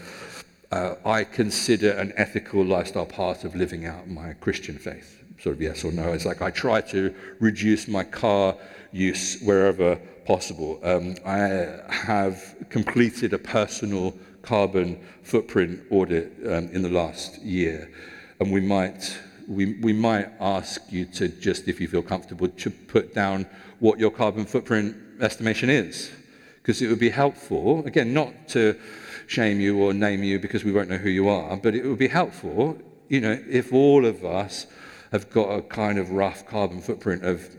uh, 0.70 0.94
I 1.04 1.24
consider 1.24 1.92
an 1.92 2.12
ethical 2.16 2.64
lifestyle 2.64 3.06
part 3.06 3.44
of 3.44 3.56
living 3.56 3.86
out 3.86 4.08
my 4.08 4.34
Christian 4.34 4.78
faith. 4.78 5.24
Sort 5.40 5.54
of 5.56 5.62
yes 5.62 5.84
or 5.84 5.92
no. 5.92 6.12
It's 6.12 6.26
like 6.26 6.42
I 6.42 6.50
try 6.50 6.80
to 6.82 7.14
reduce 7.40 7.88
my 7.88 8.04
car 8.04 8.56
use 8.92 9.40
wherever 9.40 9.96
possible. 10.26 10.78
Um, 10.82 11.16
I 11.24 11.38
have 11.88 12.56
completed 12.68 13.32
a 13.32 13.38
personal 13.38 14.14
carbon 14.42 15.00
footprint 15.22 15.80
audit 15.90 16.32
um, 16.46 16.68
in 16.72 16.82
the 16.82 16.88
last 16.88 17.40
year. 17.42 17.90
And 18.40 18.52
we 18.52 18.60
might 18.60 19.18
we, 19.48 19.74
we 19.80 19.92
might 19.92 20.28
ask 20.40 20.92
you 20.92 21.06
to 21.06 21.28
just, 21.28 21.68
if 21.68 21.80
you 21.80 21.88
feel 21.88 22.02
comfortable, 22.02 22.48
to 22.48 22.70
put 22.70 23.14
down 23.14 23.46
what 23.78 23.98
your 23.98 24.10
carbon 24.10 24.44
footprint 24.44 24.94
estimation 25.20 25.70
is. 25.70 26.12
Because 26.56 26.82
it 26.82 26.88
would 26.88 26.98
be 26.98 27.10
helpful, 27.10 27.84
again, 27.86 28.12
not 28.12 28.48
to 28.48 28.78
shame 29.26 29.58
you 29.58 29.82
or 29.82 29.94
name 29.94 30.22
you 30.22 30.38
because 30.38 30.64
we 30.64 30.72
won't 30.72 30.90
know 30.90 30.98
who 30.98 31.08
you 31.08 31.28
are, 31.28 31.56
but 31.56 31.74
it 31.74 31.84
would 31.84 31.98
be 31.98 32.08
helpful, 32.08 32.78
you 33.08 33.20
know, 33.20 33.42
if 33.48 33.72
all 33.72 34.04
of 34.04 34.24
us 34.24 34.66
have 35.12 35.30
got 35.30 35.48
a 35.48 35.62
kind 35.62 35.98
of 35.98 36.10
rough 36.10 36.46
carbon 36.46 36.80
footprint 36.80 37.24
of 37.24 37.56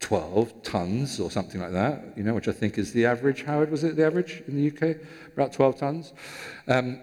12 0.00 0.62
tons 0.62 1.20
or 1.20 1.30
something 1.30 1.60
like 1.60 1.72
that, 1.72 2.02
you 2.16 2.22
know, 2.22 2.34
which 2.34 2.48
I 2.48 2.52
think 2.52 2.76
is 2.76 2.92
the 2.92 3.06
average. 3.06 3.44
Howard, 3.44 3.70
was 3.70 3.84
it 3.84 3.96
the 3.96 4.04
average 4.04 4.42
in 4.46 4.56
the 4.56 4.68
UK? 4.70 4.96
About 5.32 5.52
12 5.52 5.78
tons. 5.78 6.12
Um, 6.68 7.00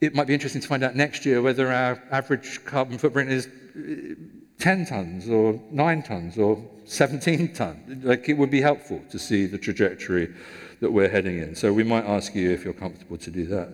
it 0.00 0.14
might 0.14 0.26
be 0.26 0.34
interesting 0.34 0.60
to 0.60 0.68
find 0.68 0.82
out 0.82 0.94
next 0.94 1.24
year 1.24 1.42
whether 1.42 1.72
our 1.72 2.02
average 2.10 2.64
carbon 2.64 2.98
footprint 2.98 3.30
is 3.30 3.46
uh, 3.46 4.14
10 4.58 4.86
tons 4.86 5.28
or 5.28 5.60
9 5.70 6.02
tons 6.02 6.38
or 6.38 6.62
17 6.84 7.52
tons. 7.52 8.04
Like 8.04 8.28
it 8.28 8.34
would 8.34 8.50
be 8.50 8.60
helpful 8.60 9.02
to 9.10 9.18
see 9.18 9.46
the 9.46 9.58
trajectory 9.58 10.34
that 10.80 10.90
we're 10.90 11.08
heading 11.08 11.38
in. 11.38 11.54
So 11.54 11.72
we 11.72 11.84
might 11.84 12.04
ask 12.04 12.34
you 12.34 12.50
if 12.50 12.64
you're 12.64 12.74
comfortable 12.74 13.18
to 13.18 13.30
do 13.30 13.46
that. 13.46 13.68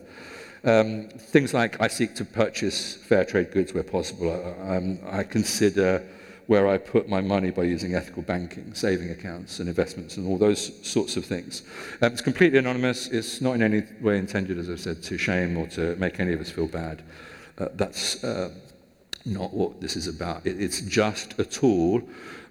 Um, 0.64 1.08
things 1.08 1.52
like 1.52 1.80
I 1.80 1.88
seek 1.88 2.14
to 2.16 2.24
purchase 2.24 2.94
fair 2.94 3.24
trade 3.24 3.50
goods 3.50 3.74
where 3.74 3.82
possible. 3.82 4.30
I, 4.30 4.76
um, 4.76 4.98
I 5.06 5.24
consider 5.24 6.06
where 6.46 6.68
I 6.68 6.78
put 6.78 7.08
my 7.08 7.20
money 7.20 7.50
by 7.50 7.62
using 7.62 7.94
ethical 7.94 8.22
banking, 8.22 8.74
saving 8.74 9.10
accounts 9.10 9.60
and 9.60 9.68
investments 9.68 10.16
and 10.16 10.26
all 10.26 10.38
those 10.38 10.86
sorts 10.86 11.16
of 11.16 11.24
things. 11.24 11.62
Um, 12.00 12.12
it's 12.12 12.20
completely 12.20 12.58
anonymous. 12.58 13.08
It's 13.08 13.40
not 13.40 13.54
in 13.54 13.62
any 13.62 13.84
way 14.00 14.18
intended, 14.18 14.58
as 14.58 14.68
I've 14.68 14.80
said, 14.80 15.02
to 15.04 15.18
shame 15.18 15.56
or 15.56 15.66
to 15.68 15.96
make 15.96 16.20
any 16.20 16.32
of 16.32 16.40
us 16.40 16.50
feel 16.50 16.66
bad. 16.66 17.02
Uh, 17.58 17.68
that's 17.74 18.22
uh, 18.24 18.50
not 19.24 19.52
what 19.52 19.80
this 19.80 19.96
is 19.96 20.08
about. 20.08 20.46
It, 20.46 20.60
it's 20.60 20.80
just 20.80 21.38
a 21.38 21.44
tool, 21.44 22.02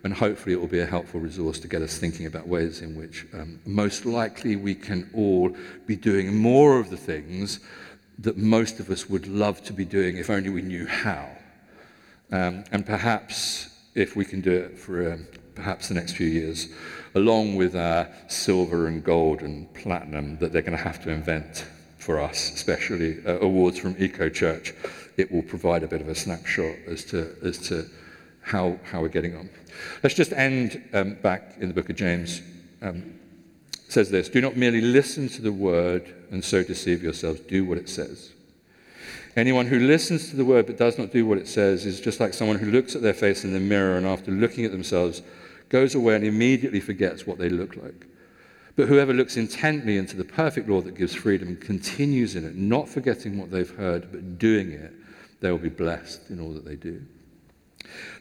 and 0.04 0.14
hopefully 0.14 0.54
it 0.54 0.60
will 0.60 0.68
be 0.68 0.80
a 0.80 0.86
helpful 0.86 1.20
resource 1.20 1.60
to 1.60 1.68
get 1.68 1.82
us 1.82 1.98
thinking 1.98 2.26
about 2.26 2.48
ways 2.48 2.82
in 2.82 2.96
which 2.96 3.28
um, 3.34 3.60
most 3.66 4.06
likely 4.06 4.56
we 4.56 4.74
can 4.74 5.10
all 5.14 5.56
be 5.86 5.96
doing 5.96 6.36
more 6.36 6.80
of 6.80 6.90
the 6.90 6.98
things 6.98 7.60
that 8.20 8.38
most 8.38 8.80
of 8.80 8.90
us 8.90 9.10
would 9.10 9.28
love 9.28 9.64
to 9.64 9.74
be 9.74 9.86
doing 9.86 10.18
if 10.18 10.30
only 10.30 10.50
we 10.50 10.62
knew 10.62 10.86
how. 10.86 11.30
Um, 12.32 12.64
and 12.72 12.86
perhaps 12.86 13.71
if 13.96 14.16
we 14.16 14.26
can 14.26 14.42
do 14.42 14.52
it 14.52 14.78
for 14.78 15.14
um, 15.14 15.28
perhaps 15.56 15.88
the 15.88 15.94
next 15.94 16.14
few 16.14 16.28
years, 16.28 16.70
along 17.16 17.56
with 17.56 17.76
our 17.76 18.10
silver 18.28 18.88
and 18.88 19.04
gold 19.04 19.42
and 19.42 19.74
platinum 19.74 20.38
that 20.38 20.52
they're 20.52 20.62
going 20.62 20.78
to 20.78 20.84
have 20.84 21.04
to 21.04 21.10
invent 21.10 21.66
for 21.98 22.20
us, 22.20 22.54
especially 22.54 23.24
uh, 23.26 23.40
awards 23.40 23.78
from 23.78 23.96
Eco 24.00 24.30
Church, 24.30 24.74
it 25.18 25.32
will 25.32 25.44
provide 25.44 25.84
a 25.84 25.88
bit 25.88 26.02
of 26.02 26.08
a 26.08 26.16
snapshot 26.16 26.76
as 26.88 27.06
to, 27.06 27.36
as 27.44 27.58
to 27.58 27.86
how, 28.42 28.80
how 28.84 29.02
we're 29.02 29.08
getting 29.08 29.36
on. 29.36 29.50
Let's 30.04 30.16
just 30.16 30.34
end 30.34 30.82
um, 30.94 31.16
back 31.16 31.56
in 31.60 31.68
the 31.68 31.74
book 31.74 31.90
of 31.90 31.96
James. 31.96 32.42
Um, 32.82 33.20
says 33.88 34.10
this 34.10 34.30
Do 34.30 34.42
not 34.42 34.56
merely 34.56 34.82
listen 34.82 35.28
to 35.30 35.42
the 35.42 35.52
word 35.52 36.14
and 36.32 36.44
so 36.44 36.64
deceive 36.64 37.04
yourselves, 37.04 37.42
do 37.42 37.66
what 37.66 37.78
it 37.78 37.90
says. 37.90 38.32
Anyone 39.36 39.68
who 39.68 39.80
listens 39.80 40.30
to 40.30 40.36
the 40.36 40.46
word 40.46 40.66
but 40.66 40.78
does 40.78 40.98
not 40.98 41.12
do 41.12 41.26
what 41.26 41.38
it 41.38 41.48
says 41.48 41.86
is 41.86 42.02
just 42.02 42.20
like 42.20 42.34
someone 42.34 42.60
who 42.60 42.72
looks 42.72 42.96
at 42.96 43.02
their 43.02 43.14
face 43.14 43.44
in 43.44 43.54
the 43.54 43.60
mirror 43.60 43.98
and 43.98 44.06
after 44.06 44.32
looking 44.32 44.66
at 44.66 44.72
themselves 44.72 45.22
goes 45.70 45.96
away 45.96 46.16
and 46.16 46.26
immediately 46.26 46.82
forgets 46.82 47.26
what 47.26 47.38
they 47.38 47.50
look 47.50 47.78
like. 47.78 48.08
But 48.76 48.88
whoever 48.88 49.14
looks 49.14 49.38
intently 49.38 49.98
into 49.98 50.18
the 50.18 50.26
perfect 50.26 50.68
law 50.68 50.82
that 50.82 50.96
gives 50.96 51.14
freedom 51.14 51.56
continues 51.56 52.36
in 52.36 52.46
it, 52.46 52.56
not 52.56 52.90
forgetting 52.90 53.38
what 53.38 53.52
they've 53.52 53.70
heard, 53.70 54.12
but 54.12 54.38
doing 54.38 54.72
it, 54.72 54.94
they 55.40 55.50
will 55.50 55.58
be 55.58 55.70
blessed 55.70 56.30
in 56.30 56.40
all 56.40 56.54
that 56.54 56.66
they 56.66 56.76
do. 56.76 57.02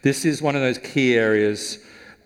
This 0.02 0.24
is 0.24 0.40
one 0.40 0.54
of 0.56 0.62
those 0.62 0.78
key 0.78 1.16
areas 1.16 1.78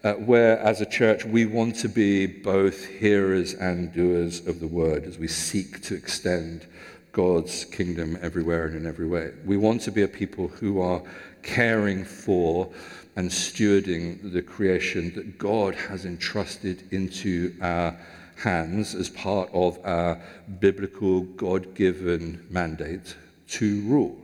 uh, 0.05 0.12
where, 0.14 0.59
as 0.59 0.81
a 0.81 0.87
church, 0.87 1.25
we 1.25 1.47
want 1.47 1.77
to 1.77 1.88
be 1.88 2.27
both 2.27 2.85
hearers 2.85 3.55
and 3.55 3.92
doers 3.92 4.47
of 4.47 4.61
the 4.61 4.66
word 4.66 5.05
as 5.05 5.18
we 5.18 5.29
seek 5.29 5.81
to 5.83 5.94
extend 5.94 6.66
God's 7.14 7.64
kingdom 7.64 8.18
everywhere 8.20 8.66
and 8.66 8.74
in 8.74 8.87
every 8.87 9.07
way. 9.07 9.31
We 9.44 9.57
want 9.57 9.81
to 9.83 9.92
be 9.92 10.03
a 10.03 10.09
people 10.09 10.48
who 10.48 10.81
are 10.81 11.00
caring 11.44 12.05
for 12.05 12.68
and 13.14 13.31
stewarding 13.31 14.33
the 14.33 14.42
creation 14.42 15.14
that 15.14 15.38
God 15.38 15.77
has 15.77 16.05
entrusted 16.05 16.92
into 16.92 17.55
our 17.62 17.96
hands 18.37 18.96
as 18.96 19.09
part 19.11 19.48
of 19.53 19.79
our 19.85 20.20
biblical, 20.59 21.20
God 21.20 21.77
given 21.77 22.44
mandate 22.50 23.14
to 23.50 23.81
rule. 23.83 24.18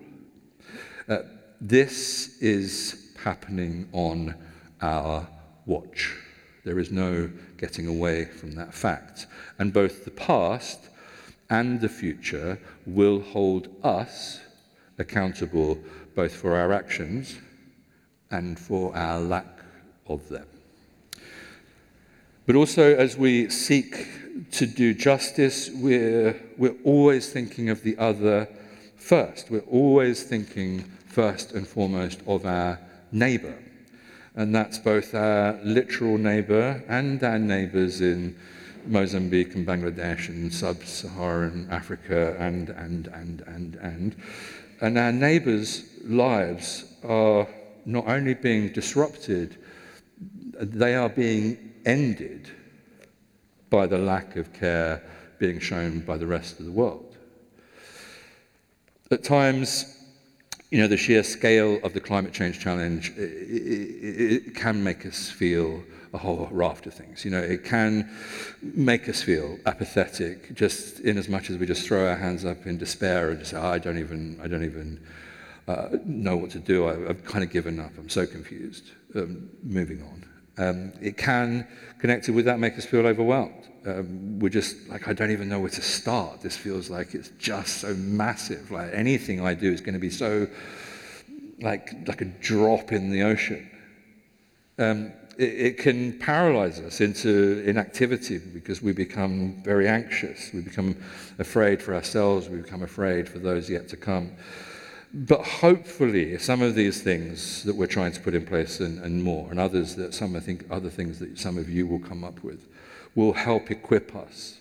Uh, 1.08 1.18
this 1.60 2.42
is 2.42 3.12
happening 3.22 3.88
on 3.92 4.34
our 4.82 5.28
watch. 5.64 6.16
There 6.64 6.80
is 6.80 6.90
no 6.90 7.30
getting 7.56 7.86
away 7.86 8.24
from 8.24 8.56
that 8.56 8.74
fact. 8.74 9.28
And 9.60 9.72
both 9.72 10.04
the 10.04 10.10
past 10.10 10.89
and 11.50 11.80
the 11.80 11.88
future 11.88 12.58
will 12.86 13.20
hold 13.20 13.68
us 13.82 14.40
accountable 14.98 15.78
both 16.14 16.32
for 16.32 16.54
our 16.54 16.72
actions 16.72 17.36
and 18.30 18.58
for 18.58 18.96
our 18.96 19.20
lack 19.20 19.58
of 20.08 20.28
them. 20.28 20.46
But 22.46 22.56
also, 22.56 22.94
as 22.96 23.16
we 23.16 23.50
seek 23.50 24.06
to 24.52 24.66
do 24.66 24.94
justice, 24.94 25.70
we're, 25.72 26.40
we're 26.56 26.76
always 26.84 27.32
thinking 27.32 27.68
of 27.68 27.82
the 27.82 27.96
other 27.98 28.48
first. 28.96 29.50
We're 29.50 29.60
always 29.60 30.22
thinking 30.22 30.84
first 31.06 31.52
and 31.52 31.66
foremost 31.66 32.20
of 32.26 32.46
our 32.46 32.78
neighbour. 33.12 33.56
And 34.34 34.54
that's 34.54 34.78
both 34.78 35.14
our 35.14 35.58
literal 35.64 36.18
neighbour 36.18 36.82
and 36.88 37.22
our 37.22 37.38
neighbours 37.38 38.00
in 38.00 38.36
Mozambique 38.86 39.54
and 39.54 39.66
Bangladesh 39.66 40.28
and 40.28 40.52
sub 40.52 40.82
Saharan 40.84 41.68
Africa 41.70 42.36
and, 42.38 42.70
and, 42.70 43.06
and, 43.08 43.40
and, 43.42 43.74
and. 43.76 44.16
And 44.80 44.98
our 44.98 45.12
neighbours' 45.12 45.84
lives 46.04 46.84
are 47.04 47.46
not 47.84 48.06
only 48.06 48.34
being 48.34 48.72
disrupted, 48.72 49.58
they 50.60 50.94
are 50.94 51.08
being 51.08 51.72
ended 51.84 52.50
by 53.70 53.86
the 53.86 53.98
lack 53.98 54.36
of 54.36 54.52
care 54.52 55.02
being 55.38 55.58
shown 55.58 56.00
by 56.00 56.16
the 56.16 56.26
rest 56.26 56.60
of 56.60 56.66
the 56.66 56.72
world. 56.72 57.16
At 59.10 59.24
times, 59.24 59.96
you 60.70 60.78
know, 60.78 60.86
the 60.86 60.96
sheer 60.96 61.22
scale 61.22 61.80
of 61.82 61.94
the 61.94 62.00
climate 62.00 62.32
change 62.32 62.60
challenge, 62.60 63.10
it, 63.16 63.22
it, 63.22 64.46
it, 64.46 64.54
can 64.54 64.84
make 64.84 65.04
us 65.04 65.28
feel 65.28 65.82
a 66.12 66.18
whole 66.18 66.48
raft 66.50 66.86
of 66.86 66.94
things. 66.94 67.24
You 67.24 67.30
know, 67.30 67.40
it 67.40 67.64
can 67.64 68.10
make 68.62 69.08
us 69.08 69.22
feel 69.22 69.58
apathetic, 69.66 70.54
just 70.54 71.00
in 71.00 71.18
as 71.18 71.28
much 71.28 71.50
as 71.50 71.58
we 71.58 71.66
just 71.66 71.86
throw 71.86 72.08
our 72.08 72.16
hands 72.16 72.44
up 72.44 72.66
in 72.66 72.78
despair 72.78 73.30
and 73.30 73.38
just 73.38 73.52
say, 73.52 73.56
oh, 73.56 73.68
I 73.68 73.78
don't 73.78 73.98
even, 73.98 74.40
I 74.42 74.48
don't 74.48 74.64
even 74.64 75.00
uh, 75.68 75.88
know 76.04 76.36
what 76.36 76.50
to 76.50 76.58
do. 76.58 76.88
I, 76.88 76.96
have 77.08 77.24
kind 77.24 77.44
of 77.44 77.50
given 77.50 77.78
up. 77.78 77.92
I'm 77.96 78.08
so 78.08 78.26
confused. 78.26 78.90
Um, 79.14 79.50
moving 79.62 80.02
on. 80.02 80.24
Um, 80.58 80.92
it 81.00 81.16
can, 81.16 81.66
connected 81.98 82.34
with 82.34 82.44
that, 82.46 82.58
make 82.58 82.76
us 82.76 82.84
feel 82.84 83.06
overwhelmed. 83.06 83.68
Um, 83.86 84.38
we're 84.40 84.50
just 84.50 84.88
like, 84.88 85.08
I 85.08 85.12
don't 85.12 85.30
even 85.30 85.48
know 85.48 85.60
where 85.60 85.70
to 85.70 85.82
start. 85.82 86.42
This 86.42 86.56
feels 86.56 86.90
like 86.90 87.14
it's 87.14 87.30
just 87.38 87.78
so 87.78 87.94
massive. 87.94 88.70
Like 88.70 88.90
anything 88.92 89.40
I 89.40 89.54
do 89.54 89.72
is 89.72 89.80
going 89.80 89.94
to 89.94 90.00
be 90.00 90.10
so, 90.10 90.48
like, 91.60 92.06
like 92.06 92.20
a 92.20 92.26
drop 92.26 92.92
in 92.92 93.10
the 93.10 93.22
ocean. 93.22 93.70
Um, 94.78 95.12
it 95.42 95.78
can 95.78 96.18
paralyze 96.18 96.80
us 96.80 97.00
into 97.00 97.62
inactivity 97.66 98.38
because 98.38 98.82
we 98.82 98.92
become 98.92 99.62
very 99.62 99.88
anxious. 99.88 100.50
We 100.52 100.60
become 100.60 100.96
afraid 101.38 101.82
for 101.82 101.94
ourselves. 101.94 102.48
We 102.48 102.58
become 102.58 102.82
afraid 102.82 103.28
for 103.28 103.38
those 103.38 103.70
yet 103.70 103.88
to 103.88 103.96
come. 103.96 104.32
But 105.12 105.42
hopefully, 105.42 106.38
some 106.38 106.62
of 106.62 106.74
these 106.74 107.02
things 107.02 107.64
that 107.64 107.74
we're 107.74 107.86
trying 107.86 108.12
to 108.12 108.20
put 108.20 108.34
in 108.34 108.46
place 108.46 108.80
and, 108.80 109.02
and 109.02 109.24
more, 109.24 109.50
and 109.50 109.58
others 109.58 109.96
that 109.96 110.14
some, 110.14 110.36
I 110.36 110.40
think, 110.40 110.66
other 110.70 110.90
things 110.90 111.18
that 111.18 111.38
some 111.38 111.58
of 111.58 111.68
you 111.68 111.86
will 111.86 111.98
come 111.98 112.22
up 112.22 112.44
with, 112.44 112.68
will 113.14 113.32
help 113.32 113.70
equip 113.70 114.14
us 114.14 114.60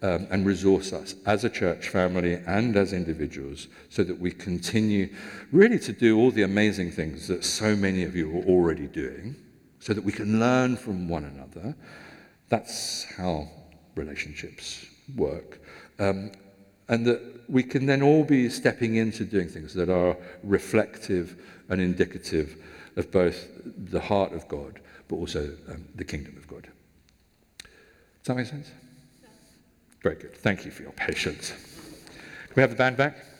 um, 0.00 0.26
and 0.30 0.46
resource 0.46 0.92
us 0.92 1.16
as 1.26 1.44
a 1.44 1.50
church 1.50 1.88
family 1.88 2.34
and 2.46 2.76
as 2.76 2.92
individuals 2.92 3.68
so 3.90 4.04
that 4.04 4.18
we 4.18 4.30
continue 4.30 5.08
really 5.50 5.78
to 5.80 5.92
do 5.92 6.18
all 6.18 6.30
the 6.30 6.42
amazing 6.42 6.90
things 6.90 7.26
that 7.28 7.44
so 7.44 7.74
many 7.74 8.04
of 8.04 8.14
you 8.14 8.30
are 8.30 8.44
already 8.44 8.86
doing, 8.86 9.36
so 9.84 9.92
that 9.92 10.02
we 10.02 10.12
can 10.12 10.40
learn 10.40 10.78
from 10.78 11.10
one 11.10 11.24
another. 11.24 11.76
That's 12.48 13.04
how 13.18 13.50
relationships 13.96 14.86
work. 15.14 15.60
Um, 15.98 16.32
and 16.88 17.04
that 17.04 17.20
we 17.50 17.62
can 17.64 17.84
then 17.84 18.00
all 18.00 18.24
be 18.24 18.48
stepping 18.48 18.94
into 18.94 19.26
doing 19.26 19.46
things 19.46 19.74
that 19.74 19.90
are 19.90 20.16
reflective 20.42 21.36
and 21.68 21.82
indicative 21.82 22.56
of 22.96 23.12
both 23.12 23.46
the 23.76 24.00
heart 24.00 24.32
of 24.32 24.48
God, 24.48 24.80
but 25.08 25.16
also 25.16 25.54
um, 25.68 25.84
the 25.94 26.04
kingdom 26.04 26.34
of 26.38 26.48
God. 26.48 26.66
Does 27.58 27.68
that 28.24 28.36
make 28.36 28.46
sense? 28.46 28.70
Very 30.02 30.16
good. 30.16 30.34
Thank 30.34 30.64
you 30.64 30.70
for 30.70 30.82
your 30.82 30.92
patience. 30.92 31.50
Can 31.50 32.54
we 32.56 32.62
have 32.62 32.70
the 32.70 32.76
band 32.76 32.96
back? 32.96 33.33